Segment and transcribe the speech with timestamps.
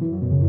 [0.00, 0.39] Thank you.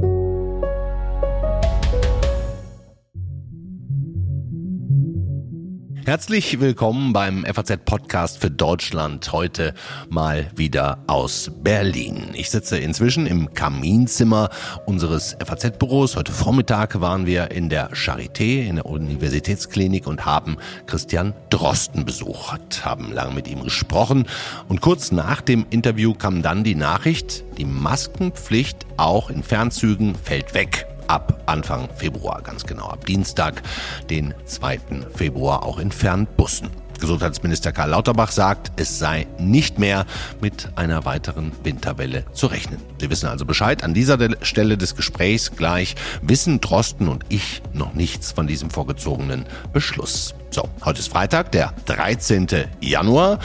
[6.03, 9.31] Herzlich willkommen beim FAZ Podcast für Deutschland.
[9.31, 9.75] Heute
[10.09, 12.31] mal wieder aus Berlin.
[12.33, 14.49] Ich sitze inzwischen im Kaminzimmer
[14.87, 16.15] unseres FAZ-Büros.
[16.15, 22.83] Heute Vormittag waren wir in der Charité, in der Universitätsklinik und haben Christian Drosten besucht,
[22.83, 24.25] haben lange mit ihm gesprochen.
[24.69, 30.55] Und kurz nach dem Interview kam dann die Nachricht, die Maskenpflicht auch in Fernzügen fällt
[30.55, 33.61] weg ab Anfang Februar, ganz genau ab Dienstag,
[34.09, 34.79] den 2.
[35.13, 36.69] Februar auch in Fernbussen.
[37.01, 40.05] Gesundheitsminister Karl Lauterbach sagt, es sei nicht mehr
[40.39, 42.79] mit einer weiteren Winterwelle zu rechnen.
[43.01, 43.83] Sie wissen also Bescheid.
[43.83, 49.45] An dieser Stelle des Gesprächs gleich wissen Drosten und ich noch nichts von diesem vorgezogenen
[49.73, 50.33] Beschluss.
[50.51, 52.47] So, heute ist Freitag, der 13.
[52.79, 53.39] Januar.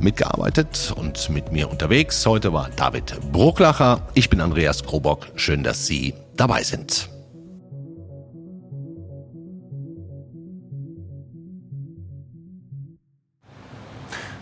[0.00, 2.24] Mitgearbeitet und mit mir unterwegs.
[2.26, 4.00] Heute war David Brucklacher.
[4.14, 5.28] Ich bin Andreas Krobock.
[5.36, 7.08] Schön, dass Sie dabei sind.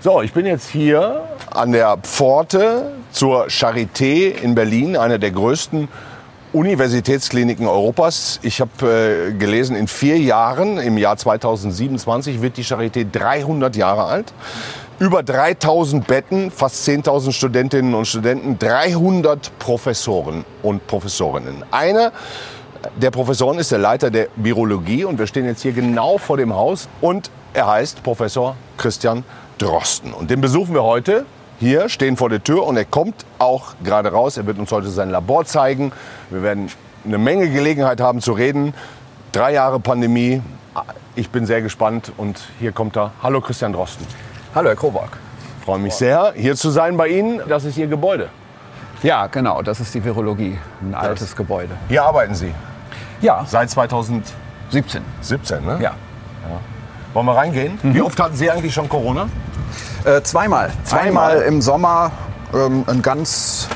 [0.03, 5.89] So, ich bin jetzt hier an der Pforte zur Charité in Berlin, einer der größten
[6.55, 8.41] Universitätskliniken Europas.
[8.41, 14.05] Ich habe äh, gelesen, in vier Jahren, im Jahr 2027, wird die Charité 300 Jahre
[14.05, 14.33] alt.
[14.99, 21.63] Über 3000 Betten, fast 10.000 Studentinnen und Studenten, 300 Professoren und Professorinnen.
[21.71, 22.13] Einer
[22.97, 26.55] der Professoren ist der Leiter der Virologie und wir stehen jetzt hier genau vor dem
[26.55, 29.25] Haus und er heißt Professor Christian
[29.61, 30.13] Drosten.
[30.13, 31.27] Und den besuchen wir heute
[31.59, 34.39] hier, stehen vor der Tür und er kommt auch gerade raus.
[34.39, 35.93] Er wird uns heute sein Labor zeigen.
[36.31, 36.71] Wir werden
[37.05, 38.73] eine Menge Gelegenheit haben zu reden.
[39.33, 40.41] Drei Jahre Pandemie.
[41.15, 43.13] Ich bin sehr gespannt und hier kommt er.
[43.23, 44.07] Hallo Christian Drosten.
[44.55, 45.19] Hallo, Herr Krobak.
[45.59, 47.43] Ich freue mich sehr, hier zu sein bei Ihnen.
[47.47, 48.31] Das ist Ihr Gebäude.
[49.03, 51.77] Ja, genau, das ist die Virologie, ein das altes Gebäude.
[51.89, 52.55] Hier arbeiten Sie?
[53.21, 53.45] Ja.
[53.47, 55.03] Seit 2017?
[55.21, 55.73] 17, ne?
[55.73, 55.79] Ja.
[55.81, 55.95] ja.
[57.13, 57.79] Wollen wir reingehen?
[57.83, 57.95] Mhm.
[57.95, 59.29] Wie oft hatten Sie eigentlich schon Corona?
[60.05, 60.71] Äh, zweimal.
[60.85, 61.33] zweimal.
[61.33, 62.13] Einmal im Sommer
[62.55, 63.69] ähm, ein ganz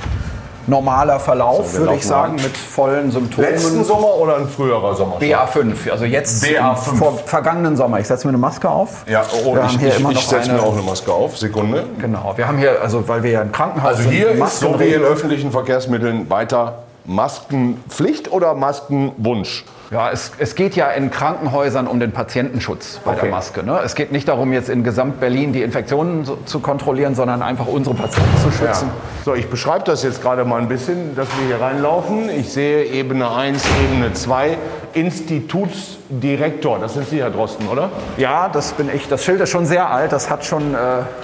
[0.67, 3.51] normaler Verlauf, so, würde ich sagen, mit vollen Symptomen.
[3.51, 5.19] Letzten Sommer oder ein früherer Sommer?
[5.19, 6.75] BA5, also jetzt BA5.
[6.97, 8.01] vor vergangenen Sommer.
[8.01, 9.05] Ich setze mir eine Maske auf.
[9.07, 11.37] Ja, oh, wir ich, hier ich, immer ich setze mir auch eine Maske auf.
[11.37, 11.85] Sekunde.
[11.99, 14.13] Genau, wir haben hier, also weil wir ja im Krankenhaus also sind.
[14.13, 19.65] Also hier ist so wie in öffentlichen Verkehrsmitteln weiter Maskenpflicht oder Maskenwunsch?
[19.91, 23.21] Ja, es, es, geht ja in Krankenhäusern um den Patientenschutz bei okay.
[23.23, 23.63] der Maske.
[23.63, 23.81] Ne?
[23.85, 27.95] Es geht nicht darum, jetzt in Gesamt-Berlin die Infektionen so, zu kontrollieren, sondern einfach unsere
[27.95, 28.89] Patienten zu schützen.
[28.89, 29.25] Ja.
[29.25, 32.29] So, ich beschreibe das jetzt gerade mal ein bisschen, dass wir hier reinlaufen.
[32.31, 34.57] Ich sehe Ebene 1, Ebene 2,
[34.95, 36.79] Institutsdirektor.
[36.79, 37.91] Das sind Sie, Herr Drosten, oder?
[38.17, 39.07] Ja, das bin ich.
[39.07, 40.13] Das Schild ist schon sehr alt.
[40.13, 40.79] Das hat schon äh,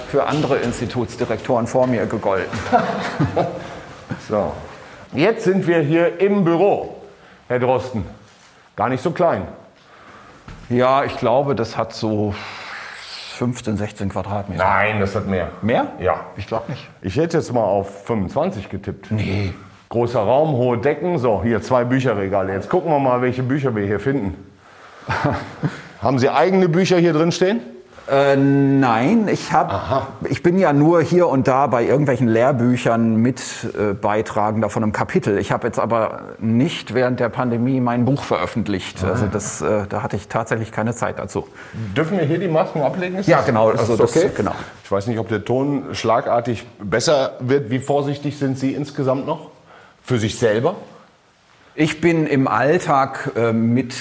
[0.09, 2.57] für andere Institutsdirektoren vor mir gegolten.
[4.29, 4.53] so,
[5.13, 6.95] jetzt sind wir hier im Büro,
[7.47, 8.05] Herr Drosten.
[8.75, 9.47] Gar nicht so klein.
[10.69, 12.33] Ja, ich glaube, das hat so
[13.35, 14.63] 15, 16 Quadratmeter.
[14.63, 15.49] Nein, das hat mehr.
[15.61, 15.87] Mehr?
[15.99, 16.25] Ja.
[16.37, 16.87] Ich glaube nicht.
[17.01, 19.11] Ich hätte jetzt mal auf 25 getippt.
[19.11, 19.53] Nee.
[19.89, 21.17] Großer Raum, hohe Decken.
[21.17, 22.53] So, hier zwei Bücherregale.
[22.53, 24.35] Jetzt gucken wir mal, welche Bücher wir hier finden.
[26.01, 27.61] Haben Sie eigene Bücher hier drin stehen?
[28.09, 33.41] Äh, nein, ich, hab, ich bin ja nur hier und da bei irgendwelchen Lehrbüchern mit
[33.77, 35.37] äh, Beitragender von einem Kapitel.
[35.37, 39.03] Ich habe jetzt aber nicht während der Pandemie mein Buch veröffentlicht.
[39.03, 39.11] Ah.
[39.11, 41.47] Also das, äh, da hatte ich tatsächlich keine Zeit dazu.
[41.95, 43.17] Dürfen wir hier die Masken ablegen?
[43.17, 43.69] Ist ja, genau.
[43.69, 44.31] Also das, okay?
[44.35, 44.55] genau.
[44.83, 47.69] Ich weiß nicht, ob der Ton schlagartig besser wird.
[47.69, 49.51] Wie vorsichtig sind Sie insgesamt noch?
[50.03, 50.75] Für sich selber?
[51.73, 53.95] Ich bin im Alltag äh, mit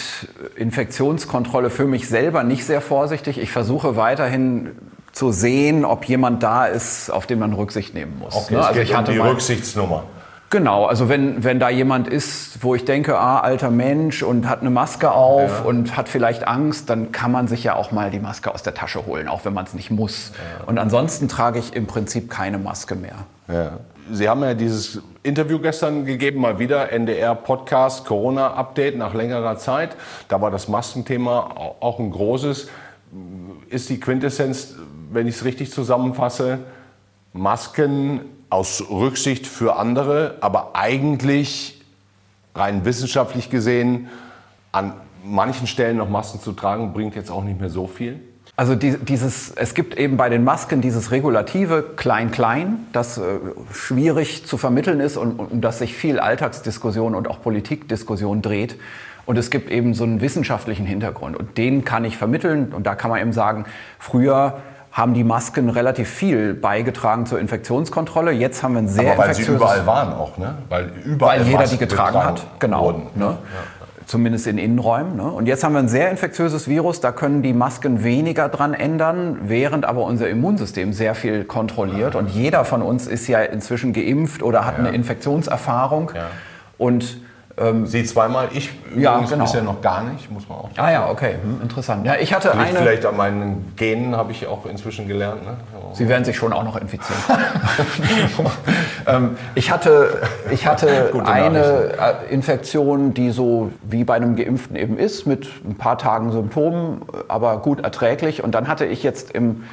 [0.56, 3.38] Infektionskontrolle für mich selber nicht sehr vorsichtig.
[3.38, 4.72] Ich versuche weiterhin
[5.12, 8.34] zu sehen, ob jemand da ist, auf den man Rücksicht nehmen muss.
[8.34, 8.66] Okay, ne?
[8.66, 10.04] also ich hatte um die mal, Rücksichtsnummer.
[10.50, 14.62] Genau, also wenn, wenn da jemand ist, wo ich denke, ah, alter Mensch und hat
[14.62, 15.64] eine Maske auf ja.
[15.64, 18.74] und hat vielleicht Angst, dann kann man sich ja auch mal die Maske aus der
[18.74, 20.32] Tasche holen, auch wenn man es nicht muss.
[20.34, 20.66] Ja.
[20.66, 23.14] Und ansonsten trage ich im Prinzip keine Maske mehr.
[23.46, 23.78] Ja.
[24.12, 29.96] Sie haben ja dieses Interview gestern gegeben, mal wieder NDR-Podcast, Corona-Update nach längerer Zeit.
[30.28, 32.68] Da war das Maskenthema auch ein großes.
[33.68, 34.74] Ist die Quintessenz,
[35.12, 36.58] wenn ich es richtig zusammenfasse,
[37.32, 41.80] Masken aus Rücksicht für andere, aber eigentlich
[42.56, 44.08] rein wissenschaftlich gesehen
[44.72, 48.20] an manchen Stellen noch Masken zu tragen, bringt jetzt auch nicht mehr so viel?
[48.60, 53.22] Also die, dieses, es gibt eben bei den Masken dieses Regulative Klein-Klein, das äh,
[53.72, 58.76] schwierig zu vermitteln ist und um das sich viel Alltagsdiskussion und auch Politikdiskussion dreht.
[59.24, 62.74] Und es gibt eben so einen wissenschaftlichen Hintergrund und den kann ich vermitteln.
[62.74, 63.64] Und da kann man eben sagen,
[63.98, 64.58] früher
[64.92, 68.32] haben die Masken relativ viel beigetragen zur Infektionskontrolle.
[68.32, 70.56] Jetzt haben wir ein sehr Aber weil sie überall waren auch, ne?
[70.68, 72.84] Weil überall weil jeder Masken die getragen hat, genau.
[72.84, 73.02] Wurden.
[73.14, 73.24] Ne?
[73.24, 73.38] Ja.
[74.10, 75.14] Zumindest in Innenräumen.
[75.14, 75.22] Ne?
[75.22, 79.38] Und jetzt haben wir ein sehr infektiöses Virus, da können die Masken weniger dran ändern,
[79.44, 82.16] während aber unser Immunsystem sehr viel kontrolliert.
[82.16, 84.84] Und jeder von uns ist ja inzwischen geimpft oder hat ja.
[84.84, 86.10] eine Infektionserfahrung.
[86.12, 86.26] Ja.
[86.76, 87.20] Und
[87.58, 89.44] ähm, Sie zweimal, ich ja, genau.
[89.44, 90.70] bisher noch gar nicht, muss man auch.
[90.76, 92.06] Ah ja, okay, hm, interessant.
[92.06, 92.78] Ja, ich hatte eine.
[92.78, 95.44] Vielleicht an meinen Genen habe ich auch inzwischen gelernt.
[95.44, 95.56] Ne?
[95.92, 97.20] Sie werden sich schon auch noch infizieren.
[99.06, 101.92] ähm, ich hatte, ich hatte eine
[102.28, 107.02] äh, Infektion, die so wie bei einem Geimpften eben ist, mit ein paar Tagen Symptomen,
[107.28, 108.42] aber gut erträglich.
[108.42, 109.64] Und dann hatte ich jetzt im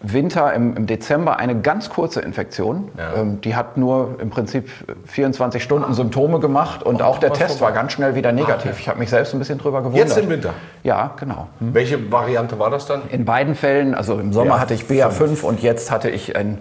[0.00, 2.90] Winter, im, im, Dezember eine ganz kurze Infektion.
[2.96, 3.20] Ja.
[3.20, 4.70] Ähm, die hat nur im Prinzip
[5.06, 8.66] 24 Stunden Symptome gemacht und oh, auch der Test war ganz schnell wieder negativ.
[8.66, 8.80] Ah, okay.
[8.80, 10.08] Ich habe mich selbst ein bisschen drüber gewundert.
[10.08, 10.54] Jetzt im Winter?
[10.84, 11.48] Ja, genau.
[11.58, 11.74] Hm.
[11.74, 13.02] Welche Variante war das dann?
[13.10, 16.58] In beiden Fällen, also im Sommer BA hatte ich BA5 und jetzt hatte ich ein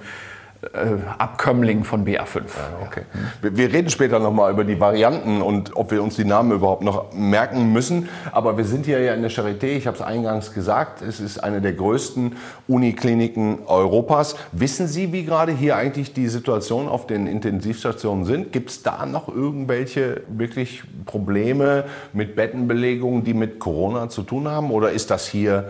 [1.19, 2.35] Abkömmling von BA5.
[2.35, 3.03] Ja, okay.
[3.41, 6.81] Wir, wir reden später nochmal über die Varianten und ob wir uns die Namen überhaupt
[6.81, 8.09] noch merken müssen.
[8.31, 11.43] Aber wir sind hier ja in der Charité, ich habe es eingangs gesagt, es ist
[11.43, 12.37] eine der größten
[12.67, 14.35] Unikliniken Europas.
[14.51, 18.51] Wissen Sie, wie gerade hier eigentlich die Situation auf den Intensivstationen sind?
[18.51, 24.71] Gibt es da noch irgendwelche wirklich Probleme mit Bettenbelegungen, die mit Corona zu tun haben?
[24.71, 25.69] Oder ist das hier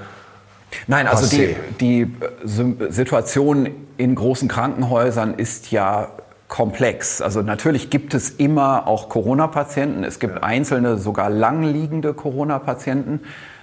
[0.88, 2.08] Nein, also die, die äh,
[2.90, 6.10] Situation in großen Krankenhäusern ist ja
[6.48, 7.22] komplex.
[7.22, 10.04] Also natürlich gibt es immer auch Corona-Patienten.
[10.04, 13.22] Es gibt einzelne, sogar langliegende Corona-Patienten.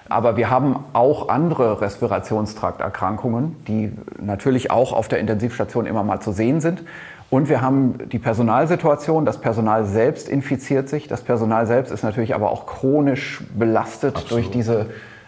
[0.08, 6.32] Aber wir haben auch andere Respirationstrakterkrankungen, die natürlich auch auf der Intensivstation immer mal zu
[6.32, 6.84] sehen sind.
[7.30, 9.24] Und wir haben die Personalsituation.
[9.24, 11.08] Das Personal selbst infiziert sich.
[11.08, 14.30] Das Personal selbst ist natürlich aber auch chronisch belastet Absolut.
[14.30, 14.86] durch diese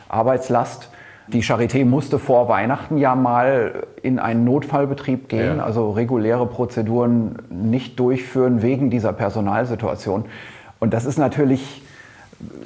[0.09, 0.91] Arbeitslast.
[1.29, 5.65] Die Charité musste vor Weihnachten ja mal in einen Notfallbetrieb gehen, ja.
[5.65, 10.27] also reguläre Prozeduren nicht durchführen wegen dieser Personalsituation.
[10.79, 11.83] Und das ist natürlich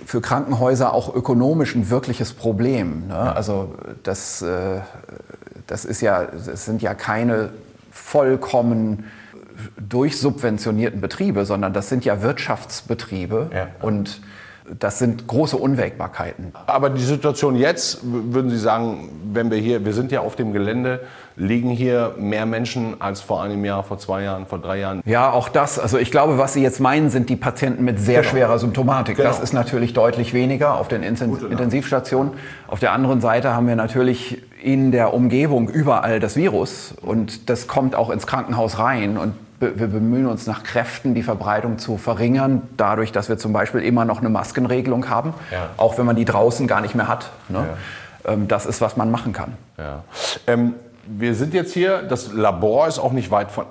[0.04, 3.06] für Krankenhäuser auch ökonomisch ein wirkliches Problem.
[3.08, 3.14] Ne?
[3.14, 3.32] Ja.
[3.32, 4.80] Also das, äh,
[5.66, 7.50] das, ist ja, das sind ja keine
[7.90, 9.04] vollkommen
[9.78, 13.50] durchsubventionierten Betriebe, sondern das sind ja Wirtschaftsbetriebe.
[13.54, 13.68] Ja.
[13.80, 14.20] Und
[14.78, 16.52] das sind große Unwägbarkeiten.
[16.66, 20.52] Aber die Situation jetzt, würden Sie sagen, wenn wir hier, wir sind ja auf dem
[20.52, 21.00] Gelände,
[21.36, 25.00] liegen hier mehr Menschen als vor einem Jahr, vor zwei Jahren, vor drei Jahren?
[25.04, 25.78] Ja, auch das.
[25.78, 28.30] Also ich glaube, was Sie jetzt meinen, sind die Patienten mit sehr genau.
[28.30, 29.16] schwerer Symptomatik.
[29.16, 29.28] Genau.
[29.28, 32.34] Das ist natürlich deutlich weniger auf den Intensivstationen.
[32.68, 37.66] Auf der anderen Seite haben wir natürlich in der Umgebung überall das Virus und das
[37.66, 42.62] kommt auch ins Krankenhaus rein und wir bemühen uns nach Kräften, die Verbreitung zu verringern,
[42.76, 45.68] dadurch, dass wir zum Beispiel immer noch eine Maskenregelung haben, ja.
[45.76, 47.30] auch wenn man die draußen gar nicht mehr hat.
[47.48, 47.66] Ne?
[48.24, 48.32] Ja.
[48.32, 49.54] Ähm, das ist, was man machen kann.
[49.76, 50.02] Ja.
[50.46, 50.74] Ähm,
[51.06, 53.66] wir sind jetzt hier, das Labor ist auch nicht weit von,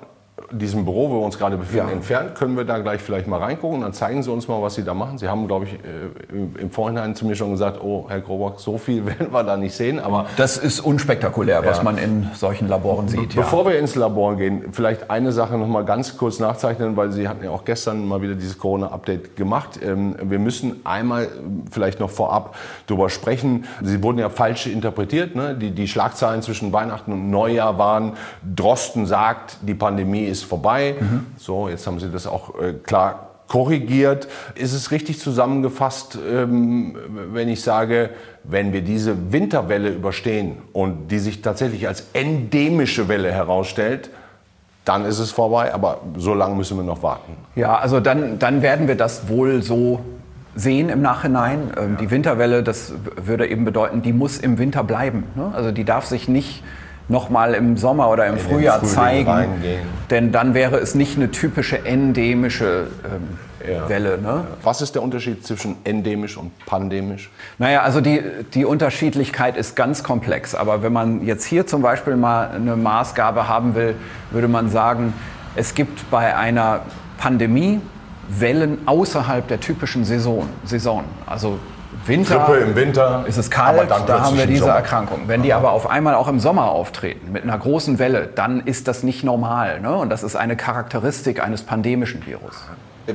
[0.50, 1.92] diesem Büro, wo wir uns gerade befinden, ja.
[1.92, 2.34] entfernt.
[2.34, 3.80] Können wir da gleich vielleicht mal reingucken?
[3.80, 5.18] Dann zeigen Sie uns mal, was Sie da machen.
[5.18, 8.78] Sie haben, glaube ich, äh, im Vorhinein zu mir schon gesagt, oh, Herr Grobock, so
[8.78, 9.98] viel werden wir da nicht sehen.
[9.98, 13.34] Aber das ist unspektakulär, was man in solchen Laboren sieht.
[13.34, 13.72] Bevor ja.
[13.72, 17.44] wir ins Labor gehen, vielleicht eine Sache noch mal ganz kurz nachzeichnen, weil Sie hatten
[17.44, 19.78] ja auch gestern mal wieder dieses Corona-Update gemacht.
[19.82, 21.28] Ähm, wir müssen einmal
[21.70, 22.56] vielleicht noch vorab
[22.86, 23.66] darüber sprechen.
[23.82, 25.34] Sie wurden ja falsch interpretiert.
[25.34, 25.54] Ne?
[25.54, 30.94] Die, die Schlagzeilen zwischen Weihnachten und Neujahr waren, Drosten sagt, die Pandemie ist vorbei.
[30.98, 31.26] Mhm.
[31.36, 34.28] So, jetzt haben Sie das auch äh, klar korrigiert.
[34.54, 36.96] Ist es richtig zusammengefasst, ähm,
[37.32, 38.10] wenn ich sage,
[38.44, 44.10] wenn wir diese Winterwelle überstehen und die sich tatsächlich als endemische Welle herausstellt,
[44.84, 47.32] dann ist es vorbei, aber so lange müssen wir noch warten.
[47.54, 50.00] Ja, also dann, dann werden wir das wohl so
[50.54, 51.72] sehen im Nachhinein.
[51.76, 51.96] Ähm, ja.
[52.00, 55.24] Die Winterwelle, das würde eben bedeuten, die muss im Winter bleiben.
[55.34, 55.50] Ne?
[55.54, 56.62] Also die darf sich nicht
[57.10, 59.28] nochmal im Sommer oder im Frühjahr zeigen.
[59.28, 59.80] Reingehen.
[60.08, 63.38] Denn dann wäre es nicht eine typische endemische ähm,
[63.68, 63.88] ja.
[63.88, 64.18] Welle.
[64.18, 64.44] Ne?
[64.62, 67.30] Was ist der Unterschied zwischen endemisch und pandemisch?
[67.58, 68.22] Naja, also die,
[68.54, 70.54] die Unterschiedlichkeit ist ganz komplex.
[70.54, 73.96] Aber wenn man jetzt hier zum Beispiel mal eine Maßgabe haben will,
[74.30, 75.12] würde man sagen,
[75.56, 76.80] es gibt bei einer
[77.18, 77.80] Pandemie
[78.28, 80.48] Wellen außerhalb der typischen Saison.
[80.64, 81.02] Saison.
[81.26, 81.58] Also
[82.06, 85.22] Winter, Grippe im Winter ist es kalt, da haben wir diese Erkrankung.
[85.26, 88.88] Wenn die aber auf einmal auch im Sommer auftreten, mit einer großen Welle, dann ist
[88.88, 89.80] das nicht normal.
[89.80, 89.94] Ne?
[89.94, 92.56] Und das ist eine Charakteristik eines pandemischen Virus.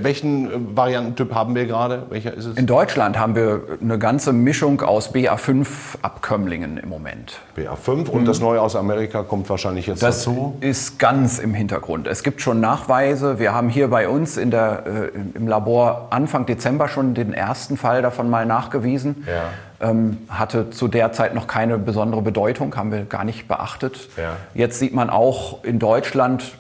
[0.03, 2.03] Welchen äh, Variantentyp haben wir gerade?
[2.09, 2.57] Welcher ist es?
[2.57, 7.39] In Deutschland haben wir eine ganze Mischung aus BA5-Abkömmlingen im Moment.
[7.57, 8.25] BA5 und mhm.
[8.25, 10.57] das neue aus Amerika kommt wahrscheinlich jetzt das dazu?
[10.61, 12.07] Das ist ganz im Hintergrund.
[12.07, 13.39] Es gibt schon Nachweise.
[13.39, 17.77] Wir haben hier bei uns in der, äh, im Labor Anfang Dezember schon den ersten
[17.77, 19.25] Fall davon mal nachgewiesen.
[19.27, 19.89] Ja.
[19.89, 24.09] Ähm, hatte zu der Zeit noch keine besondere Bedeutung, haben wir gar nicht beachtet.
[24.15, 24.37] Ja.
[24.53, 26.53] Jetzt sieht man auch in Deutschland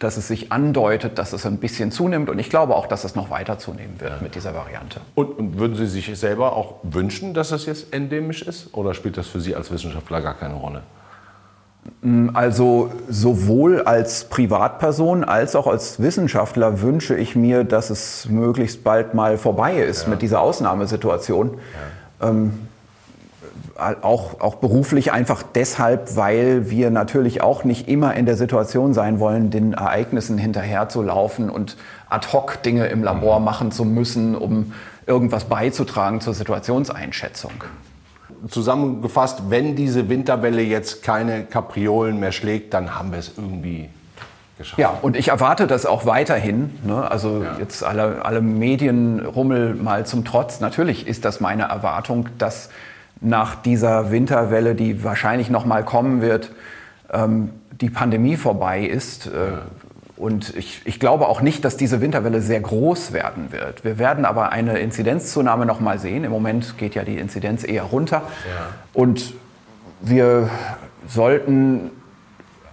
[0.00, 2.30] dass es sich andeutet, dass es ein bisschen zunimmt.
[2.30, 4.18] Und ich glaube auch, dass es noch weiter zunehmen wird ja.
[4.22, 5.00] mit dieser Variante.
[5.14, 8.72] Und, und, würden Sie sich selber auch wünschen, dass es jetzt endemisch ist?
[8.72, 10.82] Oder spielt das für Sie als Wissenschaftler gar keine Rolle?
[12.00, 18.82] Mm, also sowohl als Privatperson als auch als Wissenschaftler wünsche ich mir, dass es möglichst
[18.82, 20.08] bald mal vorbei ist ja.
[20.08, 21.58] mit dieser Ausnahmesituation.
[22.20, 22.28] Ja.
[22.30, 22.69] Ähm,
[23.80, 29.20] auch, auch beruflich einfach deshalb, weil wir natürlich auch nicht immer in der Situation sein
[29.20, 31.76] wollen, den Ereignissen hinterherzulaufen und
[32.08, 33.44] ad hoc Dinge im Labor mhm.
[33.44, 34.72] machen zu müssen, um
[35.06, 37.52] irgendwas beizutragen zur Situationseinschätzung.
[38.48, 43.90] Zusammengefasst, wenn diese Winterwelle jetzt keine Kapriolen mehr schlägt, dann haben wir es irgendwie
[44.60, 44.78] geschafft.
[44.78, 46.78] Ja, und ich erwarte das auch weiterhin.
[46.84, 47.10] Ne?
[47.10, 47.56] Also ja.
[47.58, 50.60] jetzt alle, alle Medienrummel mal zum Trotz.
[50.60, 52.70] Natürlich ist das meine Erwartung, dass
[53.20, 56.52] nach dieser Winterwelle, die wahrscheinlich noch mal kommen wird,
[57.12, 57.50] ähm,
[57.80, 59.26] die Pandemie vorbei ist.
[59.26, 59.58] Äh,
[60.16, 63.84] und ich, ich, glaube auch nicht, dass diese Winterwelle sehr groß werden wird.
[63.84, 66.24] Wir werden aber eine Inzidenzzunahme noch mal sehen.
[66.24, 68.22] Im Moment geht ja die Inzidenz eher runter.
[68.46, 68.66] Ja.
[68.92, 69.32] Und
[70.02, 70.50] wir
[71.08, 71.90] sollten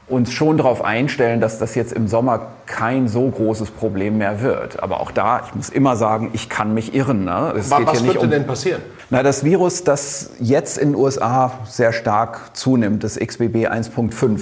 [0.09, 4.81] uns schon darauf einstellen, dass das jetzt im Sommer kein so großes Problem mehr wird.
[4.81, 7.25] Aber auch da, ich muss immer sagen, ich kann mich irren.
[7.25, 7.53] Ne?
[7.57, 8.81] Es was was könnte um, denn passieren?
[9.09, 14.41] Na, das Virus, das jetzt in den USA sehr stark zunimmt, das XBB 1.5, mhm.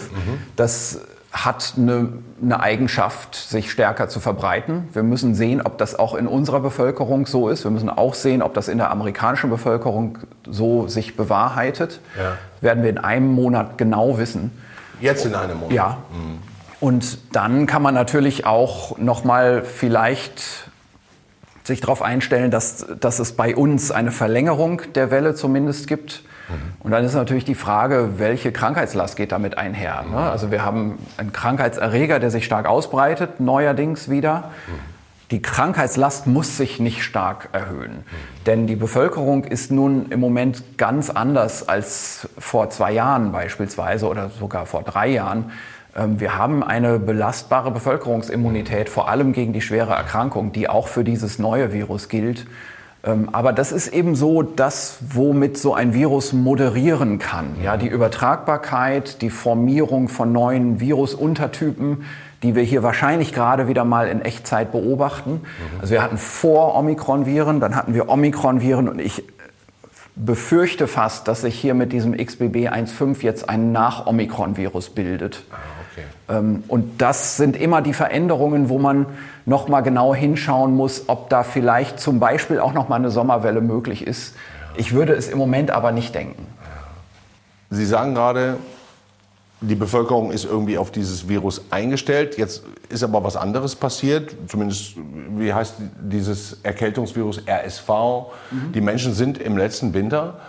[0.56, 1.00] das
[1.32, 4.88] hat eine, eine, Eigenschaft, sich stärker zu verbreiten.
[4.94, 7.66] Wir müssen sehen, ob das auch in unserer Bevölkerung so ist.
[7.66, 10.20] Wir müssen auch sehen, ob das in der amerikanischen Bevölkerung
[10.50, 12.00] so sich bewahrheitet.
[12.18, 12.38] Ja.
[12.62, 14.52] Werden wir in einem Monat genau wissen.
[15.02, 15.74] Jetzt in einem Monat?
[15.74, 15.98] Ja.
[16.12, 16.40] Mhm.
[16.80, 20.70] Und dann kann man natürlich auch noch mal vielleicht
[21.64, 26.24] sich darauf einstellen, dass, dass es bei uns eine Verlängerung der Welle zumindest gibt.
[26.48, 26.54] Mhm.
[26.80, 30.04] Und dann ist natürlich die Frage, welche Krankheitslast geht damit einher.
[30.10, 30.18] Ne?
[30.18, 34.52] Also wir haben einen Krankheitserreger, der sich stark ausbreitet, neuerdings wieder.
[34.68, 34.95] Mhm.
[35.32, 38.04] Die Krankheitslast muss sich nicht stark erhöhen.
[38.46, 44.30] Denn die Bevölkerung ist nun im Moment ganz anders als vor zwei Jahren beispielsweise oder
[44.30, 45.52] sogar vor drei Jahren.
[45.96, 51.04] Ähm, wir haben eine belastbare Bevölkerungsimmunität, vor allem gegen die schwere Erkrankung, die auch für
[51.04, 52.46] dieses neue Virus gilt.
[53.04, 57.56] Ähm, aber das ist eben so das, womit so ein Virus moderieren kann.
[57.64, 62.06] Ja, die Übertragbarkeit, die Formierung von neuen Virusuntertypen,
[62.46, 65.42] die wir hier wahrscheinlich gerade wieder mal in Echtzeit beobachten.
[65.82, 69.24] Also wir hatten vor Omikron-Viren, dann hatten wir Omikron-Viren und ich
[70.16, 75.44] befürchte fast, dass sich hier mit diesem XBB 1.5 jetzt ein Nach-Omikron-Virus bildet.
[75.50, 75.56] Ah,
[75.92, 76.38] okay.
[76.38, 79.08] Ähm, und das sind immer die Veränderungen, wo man
[79.48, 83.62] noch mal genau hinschauen muss, ob da vielleicht zum Beispiel auch noch mal eine Sommerwelle
[83.62, 84.36] möglich ist.
[84.78, 86.46] Ich würde es im Moment aber nicht denken.
[87.72, 88.58] Sie sagen gerade,
[89.68, 92.38] die Bevölkerung ist irgendwie auf dieses Virus eingestellt.
[92.38, 94.36] Jetzt ist aber was anderes passiert.
[94.48, 94.96] Zumindest,
[95.38, 97.90] wie heißt dieses Erkältungsvirus RSV?
[97.90, 98.72] Mhm.
[98.74, 100.40] Die Menschen sind im letzten Winter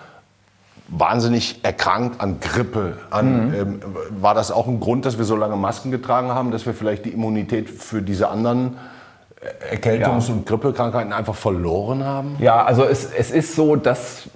[0.89, 2.99] wahnsinnig erkrankt an Grippe.
[3.11, 3.55] An, mhm.
[3.55, 3.81] ähm,
[4.11, 7.05] war das auch ein Grund, dass wir so lange Masken getragen haben, dass wir vielleicht
[7.05, 8.77] die Immunität für diese anderen
[9.71, 10.35] Erkältungs- ja.
[10.35, 12.37] und Grippekrankheiten einfach verloren haben?
[12.41, 14.31] Ja, also es, es ist so, dass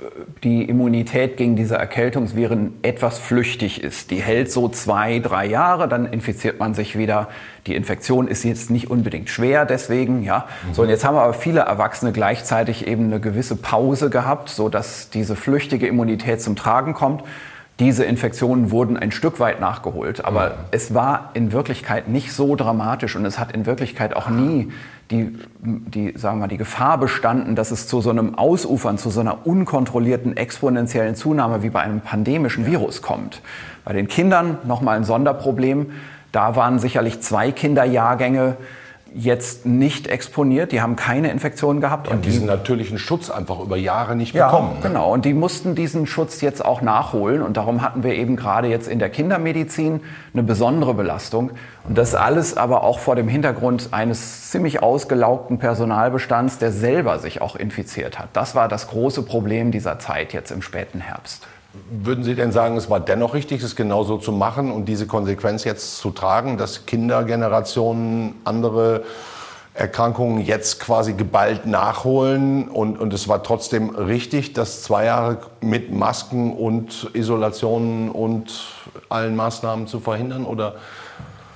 [0.44, 4.10] die Immunität gegen diese Erkältungsviren etwas flüchtig ist.
[4.10, 7.28] Die hält so zwei, drei Jahre, dann infiziert man sich wieder.
[7.66, 10.46] Die Infektion ist jetzt nicht unbedingt schwer, deswegen, ja.
[10.68, 10.74] Mhm.
[10.74, 15.08] So, und jetzt haben aber viele Erwachsene gleichzeitig eben eine gewisse Pause gehabt, so dass
[15.10, 17.22] diese flüchtige Immunität zum Tragen kommt.
[17.80, 20.54] Diese Infektionen wurden ein Stück weit nachgeholt, aber mhm.
[20.70, 24.70] es war in Wirklichkeit nicht so dramatisch und es hat in Wirklichkeit auch nie
[25.10, 29.08] die, die, sagen wir mal, die Gefahr bestanden, dass es zu so einem Ausufern, zu
[29.10, 33.40] so einer unkontrollierten exponentiellen Zunahme wie bei einem pandemischen Virus kommt.
[33.84, 35.90] Bei den Kindern nochmal ein Sonderproblem.
[36.32, 38.56] Da waren sicherlich zwei Kinderjahrgänge
[39.14, 42.06] jetzt nicht exponiert, die haben keine Infektion gehabt.
[42.06, 44.70] Ja, und diesen die, natürlichen Schutz einfach über Jahre nicht bekommen.
[44.70, 44.80] Ja, ne?
[44.82, 45.12] genau.
[45.12, 47.42] Und die mussten diesen Schutz jetzt auch nachholen.
[47.42, 50.00] Und darum hatten wir eben gerade jetzt in der Kindermedizin
[50.32, 51.50] eine besondere Belastung.
[51.88, 57.40] Und das alles aber auch vor dem Hintergrund eines ziemlich ausgelaugten Personalbestands, der selber sich
[57.40, 58.28] auch infiziert hat.
[58.32, 61.46] Das war das große Problem dieser Zeit jetzt im späten Herbst.
[61.90, 65.62] Würden Sie denn sagen, es war dennoch richtig, es genauso zu machen und diese Konsequenz
[65.62, 69.04] jetzt zu tragen, dass Kindergenerationen andere
[69.74, 75.94] Erkrankungen jetzt quasi geballt nachholen und, und es war trotzdem richtig, das zwei Jahre mit
[75.94, 78.52] Masken und Isolationen und
[79.08, 80.74] allen Maßnahmen zu verhindern oder?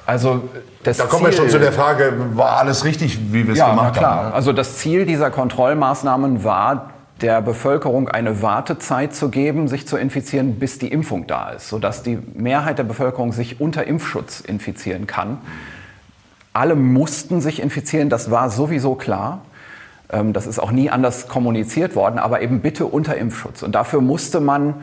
[0.07, 0.43] Also
[0.85, 3.71] das da kommen wir schon zu der Frage, war alles richtig, wie wir es ja,
[3.71, 4.17] gemacht na klar.
[4.17, 4.29] haben?
[4.29, 4.35] Ne?
[4.35, 10.59] Also das Ziel dieser Kontrollmaßnahmen war, der Bevölkerung eine Wartezeit zu geben, sich zu infizieren,
[10.59, 15.39] bis die Impfung da ist, sodass die Mehrheit der Bevölkerung sich unter Impfschutz infizieren kann.
[16.53, 19.43] Alle mussten sich infizieren, das war sowieso klar.
[20.11, 23.63] Ähm, das ist auch nie anders kommuniziert worden, aber eben bitte unter Impfschutz.
[23.63, 24.75] Und dafür musste man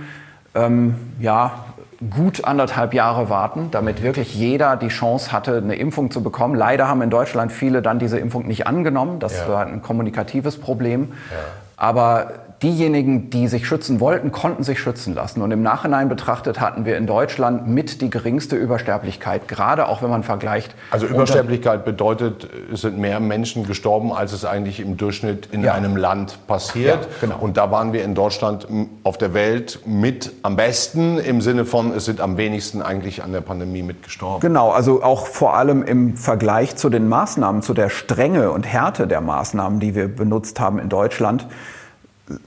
[0.53, 1.65] ähm, ja,
[2.09, 6.55] gut anderthalb Jahre warten, damit wirklich jeder die Chance hatte, eine Impfung zu bekommen.
[6.55, 9.19] Leider haben in Deutschland viele dann diese Impfung nicht angenommen.
[9.19, 9.47] Das ja.
[9.47, 11.13] war ein kommunikatives Problem.
[11.31, 11.37] Ja.
[11.77, 12.31] Aber
[12.63, 15.41] diejenigen, die sich schützen wollten, konnten sich schützen lassen.
[15.41, 20.09] Und im Nachhinein betrachtet hatten wir in Deutschland mit die geringste Übersterblichkeit, gerade auch wenn
[20.09, 20.75] man vergleicht.
[20.91, 25.73] Also Übersterblichkeit bedeutet, es sind mehr Menschen gestorben, als es eigentlich im Durchschnitt in ja.
[25.73, 27.03] einem Land passiert.
[27.03, 27.39] Ja, genau.
[27.39, 28.67] Und da waren wir in Deutschland
[29.03, 33.31] auf der Welt mit am besten, im Sinne von, es sind am wenigsten eigentlich an
[33.31, 34.39] der Pandemie mitgestorben.
[34.39, 39.07] Genau, also auch vor allem im Vergleich zu den Maßnahmen, zu der Strenge und Härte
[39.07, 41.47] der Maßnahmen, die wir benutzt haben in Deutschland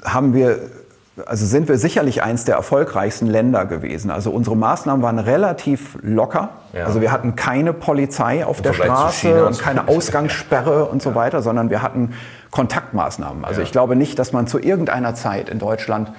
[0.04, 0.58] haben wir
[1.26, 4.10] also sind wir sicherlich eins der erfolgreichsten Länder gewesen.
[4.10, 6.50] Also unsere Maßnahmen waren relativ locker.
[6.72, 6.86] Ja.
[6.86, 11.40] Also wir hatten keine Polizei auf Im der Straße und keine Ausgangssperre und so weiter,
[11.40, 12.14] sondern wir hatten
[12.50, 13.44] Kontaktmaßnahmen.
[13.44, 13.64] Also ja.
[13.64, 16.10] ich glaube nicht, dass man zu irgendeiner Zeit in Deutschland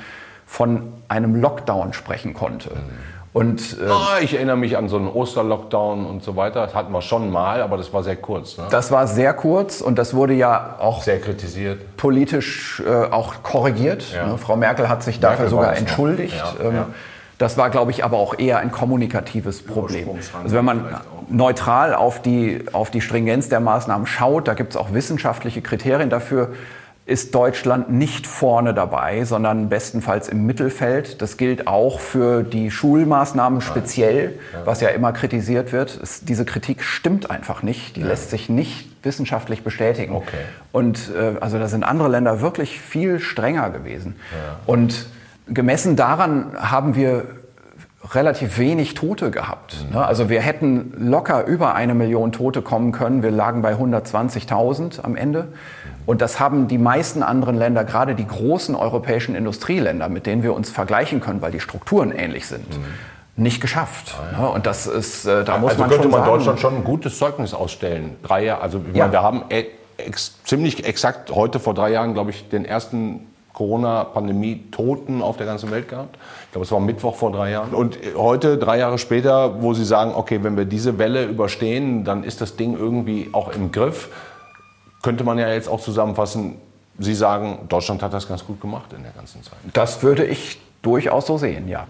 [0.46, 2.70] von einem Lockdown sprechen konnte.
[2.70, 3.15] Mhm.
[3.36, 6.66] Und, äh, ah, ich erinnere mich an so einen Osterlockdown und so weiter.
[6.66, 8.58] Das hatten wir schon mal, aber das war sehr kurz.
[8.58, 8.64] Ne?
[8.70, 11.98] Das war sehr kurz und das wurde ja auch sehr kritisiert.
[11.98, 14.06] Politisch äh, auch korrigiert.
[14.14, 14.28] Ja.
[14.28, 14.38] Ne?
[14.38, 16.34] Frau Merkel hat sich dafür Merkel sogar entschuldigt.
[16.38, 16.88] Ja, ähm, ja.
[17.38, 20.08] Das war, glaube ich, aber auch eher ein kommunikatives Problem.
[20.42, 20.86] Also wenn man
[21.28, 26.10] neutral auf die, auf die Stringenz der Maßnahmen schaut, da gibt es auch wissenschaftliche Kriterien
[26.10, 26.54] dafür
[27.08, 31.22] ist Deutschland nicht vorne dabei, sondern bestenfalls im Mittelfeld.
[31.22, 36.00] Das gilt auch für die Schulmaßnahmen speziell, was ja immer kritisiert wird.
[36.02, 37.96] Es, diese Kritik stimmt einfach nicht.
[37.96, 38.08] Die ja.
[38.08, 40.16] lässt sich nicht wissenschaftlich bestätigen.
[40.16, 40.38] Okay.
[40.72, 44.16] Und äh, also da sind andere Länder wirklich viel strenger gewesen.
[44.32, 44.60] Ja.
[44.66, 45.06] Und
[45.48, 47.26] gemessen daran haben wir
[48.14, 49.86] relativ wenig Tote gehabt.
[49.90, 49.98] Mhm.
[49.98, 53.24] Also wir hätten locker über eine Million Tote kommen können.
[53.24, 55.48] Wir lagen bei 120.000 am Ende.
[56.06, 60.54] Und das haben die meisten anderen Länder, gerade die großen europäischen Industrieländer, mit denen wir
[60.54, 62.70] uns vergleichen können, weil die Strukturen ähnlich sind.
[62.70, 62.86] Mhm
[63.38, 64.16] nicht geschafft.
[64.18, 64.48] Ah, ja.
[64.48, 66.84] Und das ist, äh, da muss also man könnte schon man sagen, Deutschland schon ein
[66.84, 68.16] gutes Zeugnis ausstellen.
[68.24, 69.02] Drei Jahre, also ja.
[69.04, 69.66] meine, wir haben e
[69.98, 75.72] ex, ziemlich exakt heute vor drei Jahren, glaube ich, den ersten Corona-Pandemie-Toten auf der ganzen
[75.72, 76.18] Welt gehabt.
[76.46, 77.74] Ich glaube, es war Mittwoch vor drei Jahren.
[77.74, 82.26] Und heute, drei Jahre später, wo Sie sagen, okay, wenn wir diese Welle überstehen, dann
[82.26, 84.10] ist das Ding irgendwie auch im Griff
[85.06, 86.56] könnte man ja jetzt auch zusammenfassen,
[86.98, 89.60] Sie sagen, Deutschland hat das ganz gut gemacht in der ganzen Zeit.
[89.74, 91.86] Das würde ich durchaus so sehen, ja.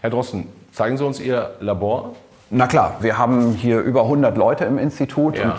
[0.00, 2.14] Herr Drosten, zeigen Sie uns Ihr Labor.
[2.48, 5.44] Na klar, wir haben hier über 100 Leute im Institut ja.
[5.44, 5.52] und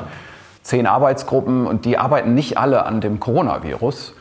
[0.64, 4.16] zehn Arbeitsgruppen und die arbeiten nicht alle an dem Coronavirus.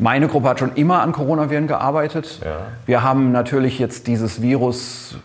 [0.00, 2.38] Meine Gruppe hat schon immer an Coronaviren gearbeitet.
[2.44, 2.58] Ja.
[2.86, 5.16] Wir haben natürlich jetzt dieses Virus,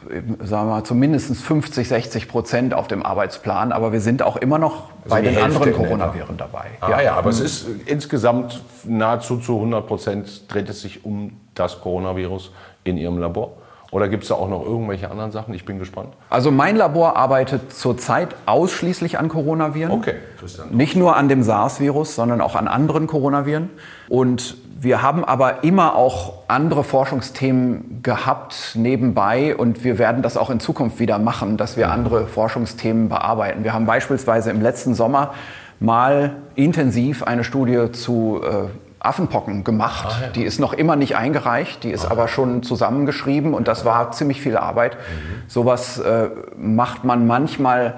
[0.44, 4.58] sagen wir mal, zumindest 50, 60 Prozent auf dem Arbeitsplan, aber wir sind auch immer
[4.58, 6.66] noch also bei den Hälfte anderen Coronaviren dabei.
[6.82, 11.38] Ah, ja, ja, aber es ist insgesamt nahezu zu 100 Prozent dreht es sich um
[11.54, 12.52] das Coronavirus
[12.84, 13.52] in Ihrem Labor.
[13.94, 15.54] Oder gibt es da auch noch irgendwelche anderen Sachen?
[15.54, 16.16] Ich bin gespannt.
[16.32, 19.92] Also mein Labor arbeitet zurzeit ausschließlich an Coronaviren.
[19.92, 20.70] Okay, Christian.
[20.72, 23.70] Nicht nur an dem SARS-Virus, sondern auch an anderen Coronaviren.
[24.10, 30.50] Und wir haben aber immer auch andere Forschungsthemen gehabt nebenbei und wir werden das auch
[30.50, 33.64] in Zukunft wieder machen, dass wir andere Forschungsthemen bearbeiten.
[33.64, 35.34] Wir haben beispielsweise im letzten Sommer
[35.80, 38.68] mal intensiv eine Studie zu äh,
[39.00, 40.08] Affenpocken gemacht.
[40.10, 40.28] Ah, ja.
[40.30, 42.12] Die ist noch immer nicht eingereicht, die ist ah.
[42.12, 44.96] aber schon zusammengeschrieben und das war ziemlich viel Arbeit.
[44.96, 45.50] Mhm.
[45.50, 47.96] Sowas äh, macht man manchmal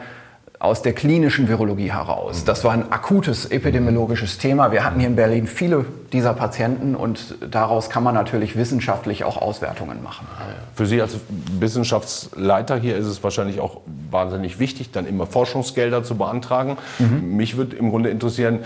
[0.60, 2.46] aus der klinischen Virologie heraus.
[2.46, 4.72] Das war ein akutes epidemiologisches Thema.
[4.72, 9.38] Wir hatten hier in Berlin viele dieser Patienten und daraus kann man natürlich wissenschaftlich auch
[9.38, 10.28] Auswertungen machen.
[10.74, 11.18] Für Sie als
[11.60, 16.78] Wissenschaftsleiter hier ist es wahrscheinlich auch wahnsinnig wichtig, dann immer Forschungsgelder zu beantragen.
[17.00, 17.36] Mhm.
[17.36, 18.60] Mich würde im Grunde interessieren,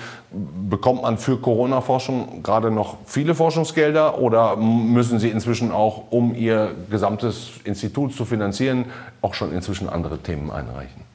[0.70, 6.72] bekommt man für Corona-Forschung gerade noch viele Forschungsgelder oder müssen Sie inzwischen auch, um Ihr
[6.92, 8.86] gesamtes Institut zu finanzieren,
[9.22, 11.10] auch schon inzwischen andere Themen einreichen?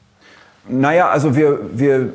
[0.67, 2.13] Naja, also wir, wir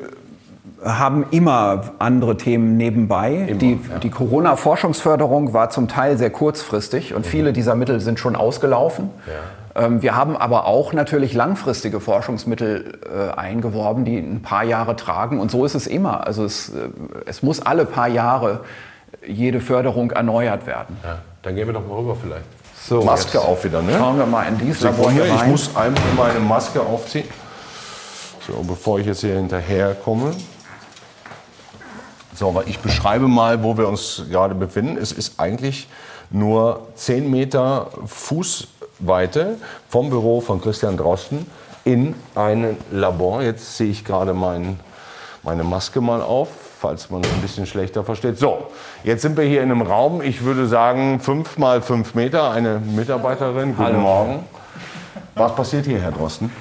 [0.83, 3.33] haben immer andere Themen nebenbei.
[3.33, 3.99] Immer, die, ja.
[3.99, 7.29] die Corona-Forschungsförderung war zum Teil sehr kurzfristig und mhm.
[7.29, 9.09] viele dieser Mittel sind schon ausgelaufen.
[9.27, 9.85] Ja.
[9.85, 15.39] Ähm, wir haben aber auch natürlich langfristige Forschungsmittel äh, eingeworben, die ein paar Jahre tragen.
[15.39, 16.27] Und so ist es immer.
[16.27, 16.89] Also es, äh,
[17.25, 18.61] es muss alle paar Jahre
[19.25, 20.97] jede Förderung erneuert werden.
[21.03, 22.45] Ja, dann gehen wir doch mal rüber vielleicht.
[22.83, 23.93] So, Maske auf wieder, ne?
[23.97, 25.31] Schauen wir mal in dieses Labor hier rein.
[25.35, 27.25] Ich muss einfach meine Maske aufziehen.
[28.51, 30.31] So, bevor ich jetzt hier hinterher komme.
[32.35, 34.97] So, aber ich beschreibe mal, wo wir uns gerade befinden.
[34.97, 35.87] Es ist eigentlich
[36.31, 39.55] nur 10 Meter Fußweite
[39.87, 41.45] vom Büro von Christian Drosten
[41.85, 43.41] in ein Labor.
[43.41, 44.81] Jetzt sehe ich gerade mein,
[45.43, 48.37] meine Maske mal auf, falls man ein bisschen schlechter versteht.
[48.37, 48.67] So,
[49.05, 52.51] jetzt sind wir hier in einem Raum, ich würde sagen 5 mal 5 Meter.
[52.51, 53.99] Eine Mitarbeiterin, guten Hallo.
[53.99, 54.39] Morgen.
[55.35, 56.51] Was passiert hier, Herr Drosten?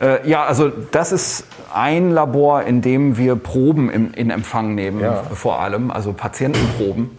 [0.00, 5.00] Äh, ja, also das ist ein Labor, in dem wir Proben im, in Empfang nehmen,
[5.00, 5.22] Ja.
[5.34, 7.18] vor allem, also Patientenproben.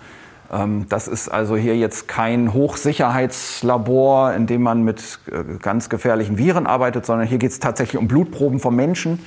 [0.52, 6.38] Ähm, das ist also hier jetzt kein Hochsicherheitslabor, in dem man mit äh, ganz gefährlichen
[6.38, 9.20] Viren arbeitet, sondern hier geht es tatsächlich um Blutproben von Menschen.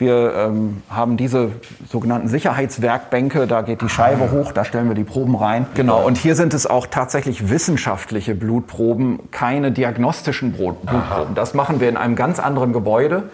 [0.00, 1.50] Wir ähm, haben diese
[1.86, 5.66] sogenannten Sicherheitswerkbänke, da geht die Scheibe hoch, da stellen wir die Proben rein.
[5.74, 11.34] Genau, und hier sind es auch tatsächlich wissenschaftliche Blutproben, keine diagnostischen Blutproben.
[11.34, 13.24] Das machen wir in einem ganz anderen Gebäude.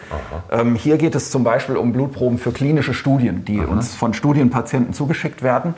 [0.50, 4.92] Ähm, hier geht es zum Beispiel um Blutproben für klinische Studien, die uns von Studienpatienten
[4.92, 5.74] zugeschickt werden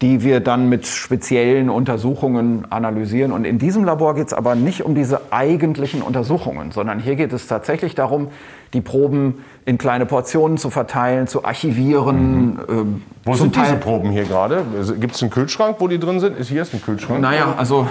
[0.00, 3.32] die wir dann mit speziellen Untersuchungen analysieren.
[3.32, 7.32] Und in diesem Labor geht es aber nicht um diese eigentlichen Untersuchungen, sondern hier geht
[7.32, 8.28] es tatsächlich darum,
[8.72, 12.58] die Proben in kleine Portionen zu verteilen, zu archivieren.
[12.68, 14.62] ähm, Wo sind diese Teil- Proben hier gerade?
[15.00, 16.38] Gibt es einen Kühlschrank, wo die drin sind?
[16.38, 17.20] Ist hier ist ein Kühlschrank?
[17.20, 17.86] Naja, also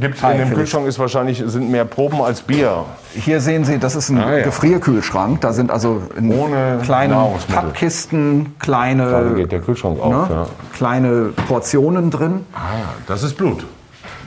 [0.00, 0.54] Gibt's Hi, in dem.
[0.54, 2.84] Kühlschrank ist wahrscheinlich sind mehr Proben als Bier.
[3.14, 4.44] hier sehen Sie, das ist ein Ah, ja.
[4.44, 5.40] Gefrierkühlschrank.
[5.40, 7.14] Da sind also in Ohne kleinen.
[7.52, 10.28] Pappkisten kleine, Kühlschrank auf.
[10.28, 10.46] ne, Ja.
[10.74, 12.40] kleine Portionen drin.
[12.54, 12.58] Ah,
[13.06, 13.64] das ist Blut.